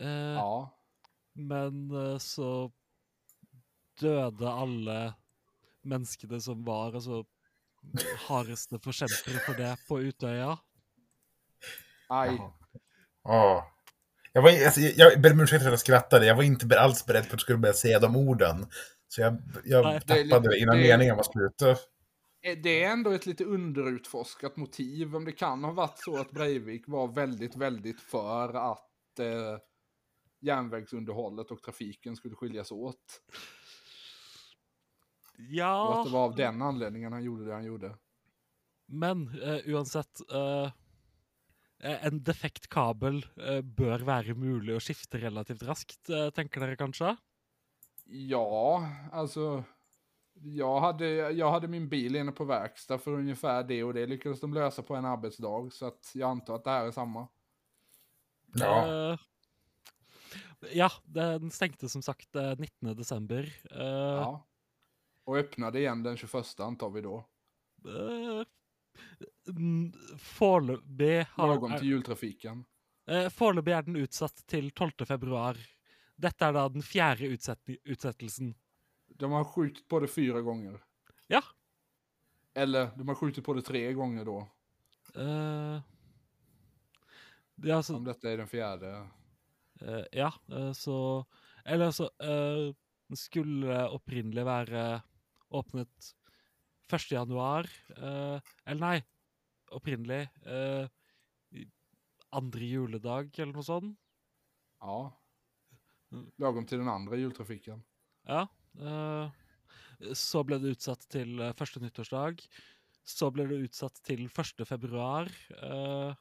[0.00, 0.70] Eh, Ja,
[1.34, 2.72] Men eh, så
[4.00, 5.14] døde alle
[5.84, 7.24] menneskene som var altså
[8.28, 10.56] hardeste forkjempere for det på Utøya.
[12.08, 12.38] aj.
[13.24, 13.70] Ja.
[14.32, 16.26] Jag, var, alltså, jag, jag ber om ursäkt för att jag skrattade.
[16.26, 18.66] Jag var inte alls beredd på att du skulle börja säga de orden.
[19.08, 21.78] Så jag, jag Nej, det tappade lite- innan det meningen var slut.
[22.44, 25.16] Eh, Det är ändå ett lite underutforskat motiv.
[25.16, 29.58] Om det kan ha varit så att Breivik var väldigt, väldigt för att eh,
[30.40, 33.22] järnvägsunderhållet och trafiken skulle skiljas åt.
[35.36, 37.96] Och Ja, att det var av den anledningen han gjorde det han gjorde.
[38.86, 40.70] men eh, uansett eh,
[41.82, 46.76] eh, En defekt kabel eh, bør være mulig å skifte relativt raskt, eh, tenker dere
[46.80, 47.16] kanskje?
[48.04, 49.64] Ja, alltså.
[50.42, 54.40] Jag hade, jag hade min bil inne på verkstad för ungefär det och det lyckades
[54.40, 55.70] de lösa på en arbetsdag.
[55.72, 57.28] Så att jag antar att det här är samma.
[58.54, 58.86] Ja.
[59.12, 59.18] Eh,
[60.72, 62.96] ja, den stengte som sagt eh, 19.
[62.96, 63.56] desember.
[63.70, 64.46] Eh, Ja.
[65.26, 67.28] Och öppnade igen den 21 antar vi då.
[69.48, 72.64] n- Foreløpig har Lagom till jultrafiken.
[73.10, 75.06] eh, Foreløpig er den utsatt til 12.
[75.06, 75.56] februar.
[76.16, 78.54] Dette er da den fjerde utsetni- utsettelsen.
[79.18, 80.80] De har skjutit på det fyra gånger.
[81.28, 81.42] Ja.
[82.54, 84.38] Eller de har skjutit på det tre gånger då.
[85.14, 85.80] eh,
[87.56, 89.08] det altså Om detta är den fjärde.
[89.80, 91.26] Eh, ja, eh, så
[91.64, 92.74] Eller altså eh,
[93.08, 95.02] Den skulle opprinnelig være
[95.48, 96.14] åpnet
[96.92, 97.10] 1.
[97.12, 97.70] januar.
[97.96, 99.02] eh, eller nei,
[99.70, 100.28] opprinnelig
[101.50, 101.70] i-
[102.30, 103.98] andre juledag, eller noe sånt.
[104.80, 105.12] Ja.
[106.36, 107.84] Lagom till den andra jultrafiken.
[108.26, 108.46] Ja.
[108.80, 112.44] Eh, så ble det utsatt til första første nyttårsdag.
[113.04, 114.64] Så ble det utsatt til 1.
[114.66, 115.30] februar.
[115.62, 116.14] Eh,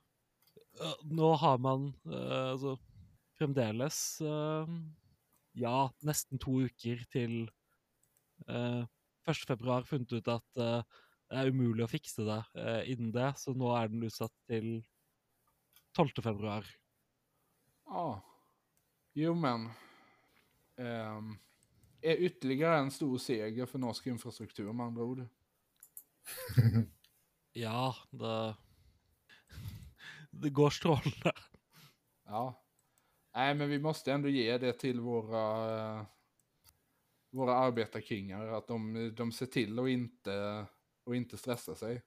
[0.81, 2.77] eh, nå har man eh, altså
[3.39, 4.21] fremdeles
[5.53, 7.49] Ja, nesten to uker til
[8.47, 8.83] eh,
[9.29, 9.45] 1.
[9.47, 13.71] februar funnet ut at det er umulig å fikse det eh, innen det, så nå
[13.77, 14.83] er den utsatt til
[15.97, 16.21] 12.
[16.25, 16.67] februar.
[17.89, 18.21] Ja.
[19.17, 19.69] Jo men.
[20.77, 21.35] um
[22.03, 25.27] är ytterligare en stor seger för norsk infrastruktur med andra ord.
[27.55, 28.55] Ja, det
[30.31, 31.33] Det går strålende.
[32.25, 32.63] Ja.
[33.35, 36.05] Nej men vi måste ändå ge det till våra,
[37.31, 38.47] våra arbetarkingar.
[38.47, 40.65] Att de, de ser till att inte,
[41.03, 42.01] och inte stressa sig.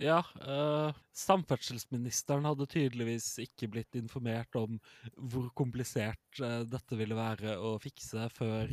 [0.00, 4.78] Ja, eh, samferdselsministeren hadde tydeligvis ikke blitt informert om
[5.16, 8.72] hvor komplisert eh, dette ville være å fikse før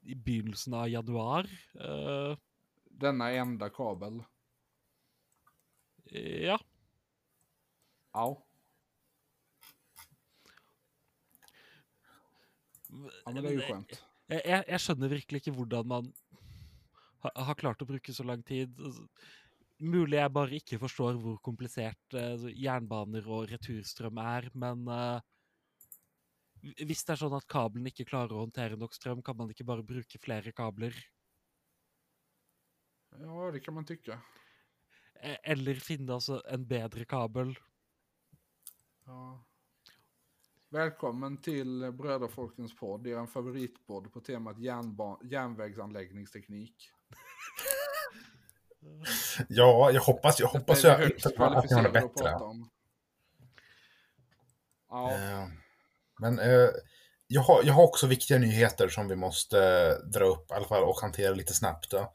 [0.00, 1.50] i begynnelsen av januar.
[1.74, 2.36] Eh,
[3.00, 4.22] Denna enda kabel.
[6.10, 6.58] ja.
[8.12, 8.28] Ja.
[13.24, 13.92] Ja men det är ju skönt.
[14.30, 16.08] Jeg, jeg, jeg skjønner virkelig ikke hvordan man
[17.24, 18.76] ha, har klart å bruke så lang tid.
[19.80, 25.20] Mulig jeg bare ikke forstår hvor komplisert eh, jernbaner og returstrøm er, men eh,
[26.84, 29.64] hvis det er sånn at kabelen ikke klarer å håndtere nok strøm, kan man ikke
[29.64, 30.96] bare bruke flere kabler?
[33.16, 34.20] Ja det kan man tycka.
[35.20, 37.56] Eh, Eller finne altså en bedre kabel?
[39.06, 39.40] Ja.
[40.70, 46.90] Välkommen till Bröderfolkens podd, er favoritpodd på temat järnba- järnvägsanläggningsteknik.
[49.48, 52.30] Ja, jag hoppas, jag hoppas jag att göra kvalificerade att bättre.
[54.88, 55.46] Ja, Eh,
[56.18, 56.68] Men eh,
[57.26, 60.66] jag, har, jag har också viktiga nyheter som vi måste eh, dra upp i alla
[60.66, 61.90] fall och hantera lite snabbt.
[61.90, 62.12] Då.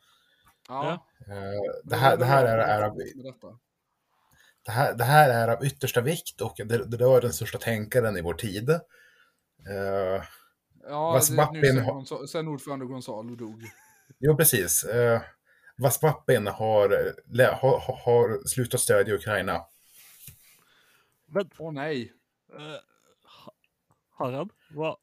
[0.68, 1.06] ja.
[1.28, 2.98] Eh, det, här, det, här är, är av,
[4.66, 8.18] det, här, det här är av yttersta vikt och det, det rör den största tänkaren
[8.18, 8.70] i vår tid.
[8.70, 10.24] Eh,
[10.88, 13.64] Ja, Vas det, nu sen, har- Gonza- sen ordförande Gonzalo dog.
[14.20, 14.84] Jo, precis.
[14.84, 15.22] Eh,
[15.78, 16.90] Vaspapin har,
[17.62, 19.66] har, har- slutat stödja Ukraina.
[21.28, 22.14] Men Åh nej.
[22.54, 22.80] eh,
[23.24, 23.54] ha-
[24.10, 24.50] har han?
[24.70, 24.98] Hva?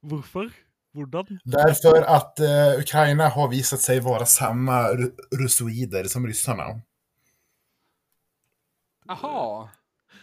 [0.00, 0.50] Hvorfor?
[0.92, 1.38] Hvordan?
[1.44, 6.80] Därför att eh, Ukraina har visat sig vara samma ru- russoider som ryssarna.
[9.08, 9.70] Aha.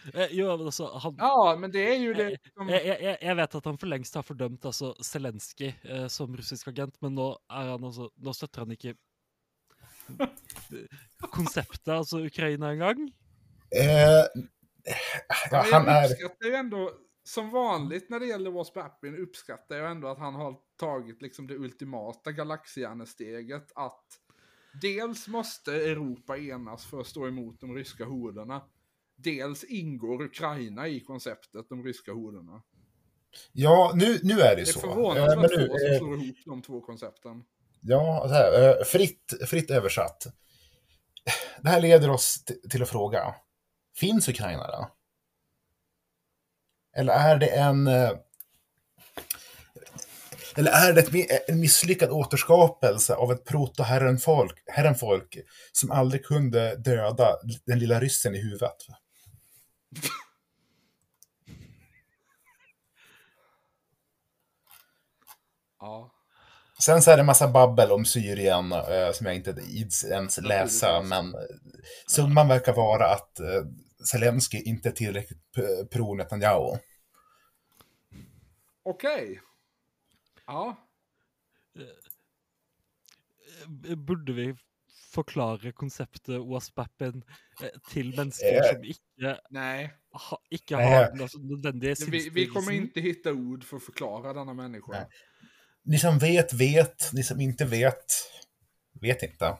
[0.14, 2.68] Eh, jo, men altså, han Ja, men det är ju det som...
[2.68, 6.36] Jeg, jeg, jeg- jeg vet at han for lengst har fordømt altså, Zelenskyj eh, som
[6.36, 8.94] russisk agent, men nå, er han altså, nå støtter han ikke
[11.30, 13.12] konseptet, altså Ukraina engang.
[13.76, 14.26] Eh,
[15.50, 16.10] ja, han jag är...
[16.10, 16.90] uppskattar ju ändå,
[17.24, 21.46] som vanligt när det gäller Wasp Appin, uppskattar jag ändå att han har tagit liksom
[21.46, 24.06] det ultimata galaxhjärnesteget att
[24.82, 28.62] dels måste Europa enas för att stå emot de ryska horderna.
[29.24, 32.62] Dels ingår Ukraina i konceptet de ryska horderna.
[33.52, 34.78] Ja, nu, nu är det Det är så.
[34.78, 37.42] Eh, förvånansvärt men få som eh, slår ihop de två koncepten.
[37.80, 40.26] Ja, så här, eh, fritt, fritt översatt.
[41.62, 43.34] Det här leder oss till att fråga.
[43.96, 44.90] Finns Ukraina då?
[46.96, 47.86] Eller är det en...
[47.86, 48.10] eh,
[50.56, 55.38] Eller är det en misslyckad återskapelse av ett proto-herrenfolk herrenfolk
[55.72, 58.76] som aldrig kunde döda den lilla ryssen i huvudet?
[65.80, 66.12] Ja.
[66.78, 70.40] Sen så är det en massa babbel om Syrien eh, som jag inte ids ens
[70.40, 71.40] läsa, men eh,
[72.06, 73.62] summan verkar vara att eh,
[74.10, 75.38] Zelensky inte är tillräckligt
[75.90, 76.78] pro Netanyahu.
[78.82, 79.40] Okej.
[80.46, 80.76] Ja.
[83.88, 84.56] Eh, Burde vi
[85.14, 87.22] forklare konseptet wasp-appen
[87.62, 88.72] eh, til mennesker Eh.
[88.74, 89.90] som ikke, Nej.
[90.12, 93.76] ha, ikke Nej, har jeg- den altså, nødvendige Vi, vi kommer inte hitta ord för
[93.76, 94.92] att förklara denna människa.
[94.92, 95.06] Nej.
[95.84, 97.10] Ni som vet, vet.
[97.12, 98.04] Ni som inte vet,
[99.00, 99.56] vet inte.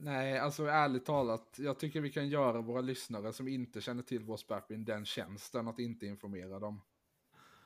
[0.00, 1.54] Nej, alltså ärligt talat.
[1.58, 5.78] Jag tycker vi kan göra våra lyssnare som inte känner till spapping den tjänsten att
[5.78, 6.80] inte informera dem.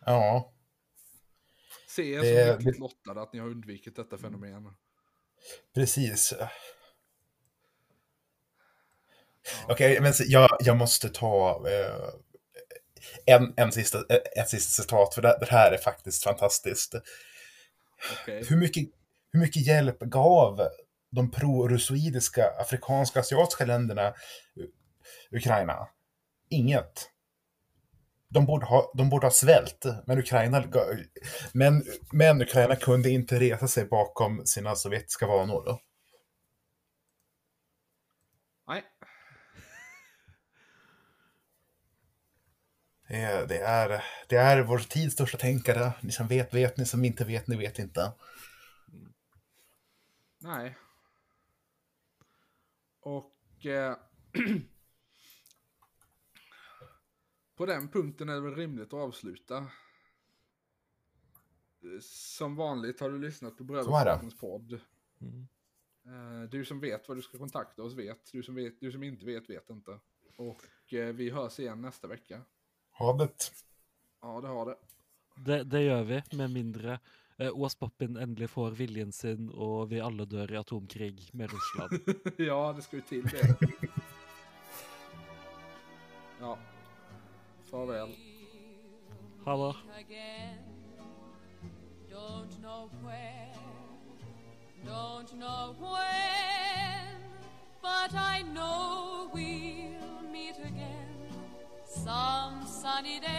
[0.07, 0.53] Ja,
[1.89, 4.73] Se er Det- som lyckligt lottade att ni har undvikit detta fenomen.
[5.75, 6.35] Precis.
[9.69, 12.09] Okej, men så- jag, jag måste ta eh,
[13.27, 16.95] en, en sista, eh, ett sista citat, för det, det här är faktiskt fantastiskt.
[18.23, 18.45] Okej.
[18.49, 18.89] Hur mycket,
[19.33, 20.69] hur mycket hjälp gav
[21.11, 24.15] de pro-russoidiska afrikanska asiatiska länderna
[24.57, 24.71] U-
[25.37, 25.89] Ukraina?
[26.49, 27.09] Inget.
[28.33, 30.65] De borde ha, de borde ha svält, men Ukraina,
[31.53, 35.79] men, men Ukraina kunde inte resa sig bakom sina sovjetiska vanor.
[38.69, 38.85] Nej.
[43.09, 45.93] Det är, det, är, det är vår tids största tänkare.
[46.01, 46.77] Ni som vet, vet.
[46.77, 48.13] Ni som inte vet, ni vet inte.
[50.39, 50.77] Nej.
[53.01, 53.97] Och eh,
[57.63, 59.57] på den punkten är det väl rimligt att avsluta.
[59.57, 59.67] Eh,
[62.01, 63.73] Som vanligt har du lyssnat på det.
[63.73, 64.81] Brödraskapens podd.
[65.21, 65.47] Mm.
[66.07, 68.33] Eh, Du som vet vad du ska kontakta oss vet.
[68.33, 69.99] Du som, vet, du som inte vet vet inte.
[70.37, 72.41] Och eh, vi hörs igen nästa vecka.
[72.91, 73.53] Havet.
[74.21, 74.77] Ja, det har det.
[75.37, 77.01] Det, det gjør vi, med mindre
[77.37, 82.19] eh, Wasp-appen endelig får viljen sin, og vi alle dør i atomkrig med Russland.
[82.37, 83.57] ja, det ska ju till det.
[86.41, 86.59] Ja.
[87.73, 88.09] Farväl.
[89.45, 89.75] Ha det.
[89.99, 90.59] again.
[92.11, 93.55] Don't know where,
[94.85, 97.17] don't know when,
[97.81, 101.17] but I know we'll meet again
[101.87, 103.33] some sunny day.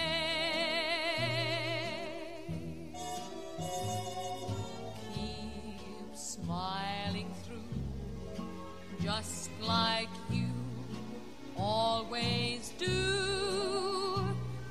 [5.14, 7.70] Keep smiling through,
[9.00, 10.50] just like you
[11.56, 12.72] always do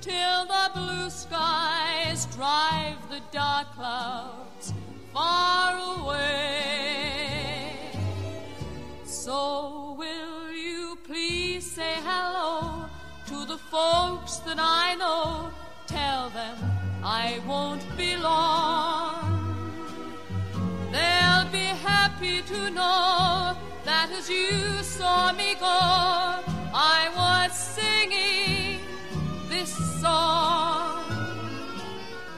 [0.03, 4.73] till the blue skies drive the dark clouds
[5.15, 7.71] far away.
[9.05, 12.87] So will you please say hello
[13.29, 15.53] to the folks that I know?
[15.87, 16.57] Tell them
[17.05, 19.23] I won't be long.
[20.91, 25.81] They'll be happy to know that as you saw me go,
[26.75, 28.32] I was singing.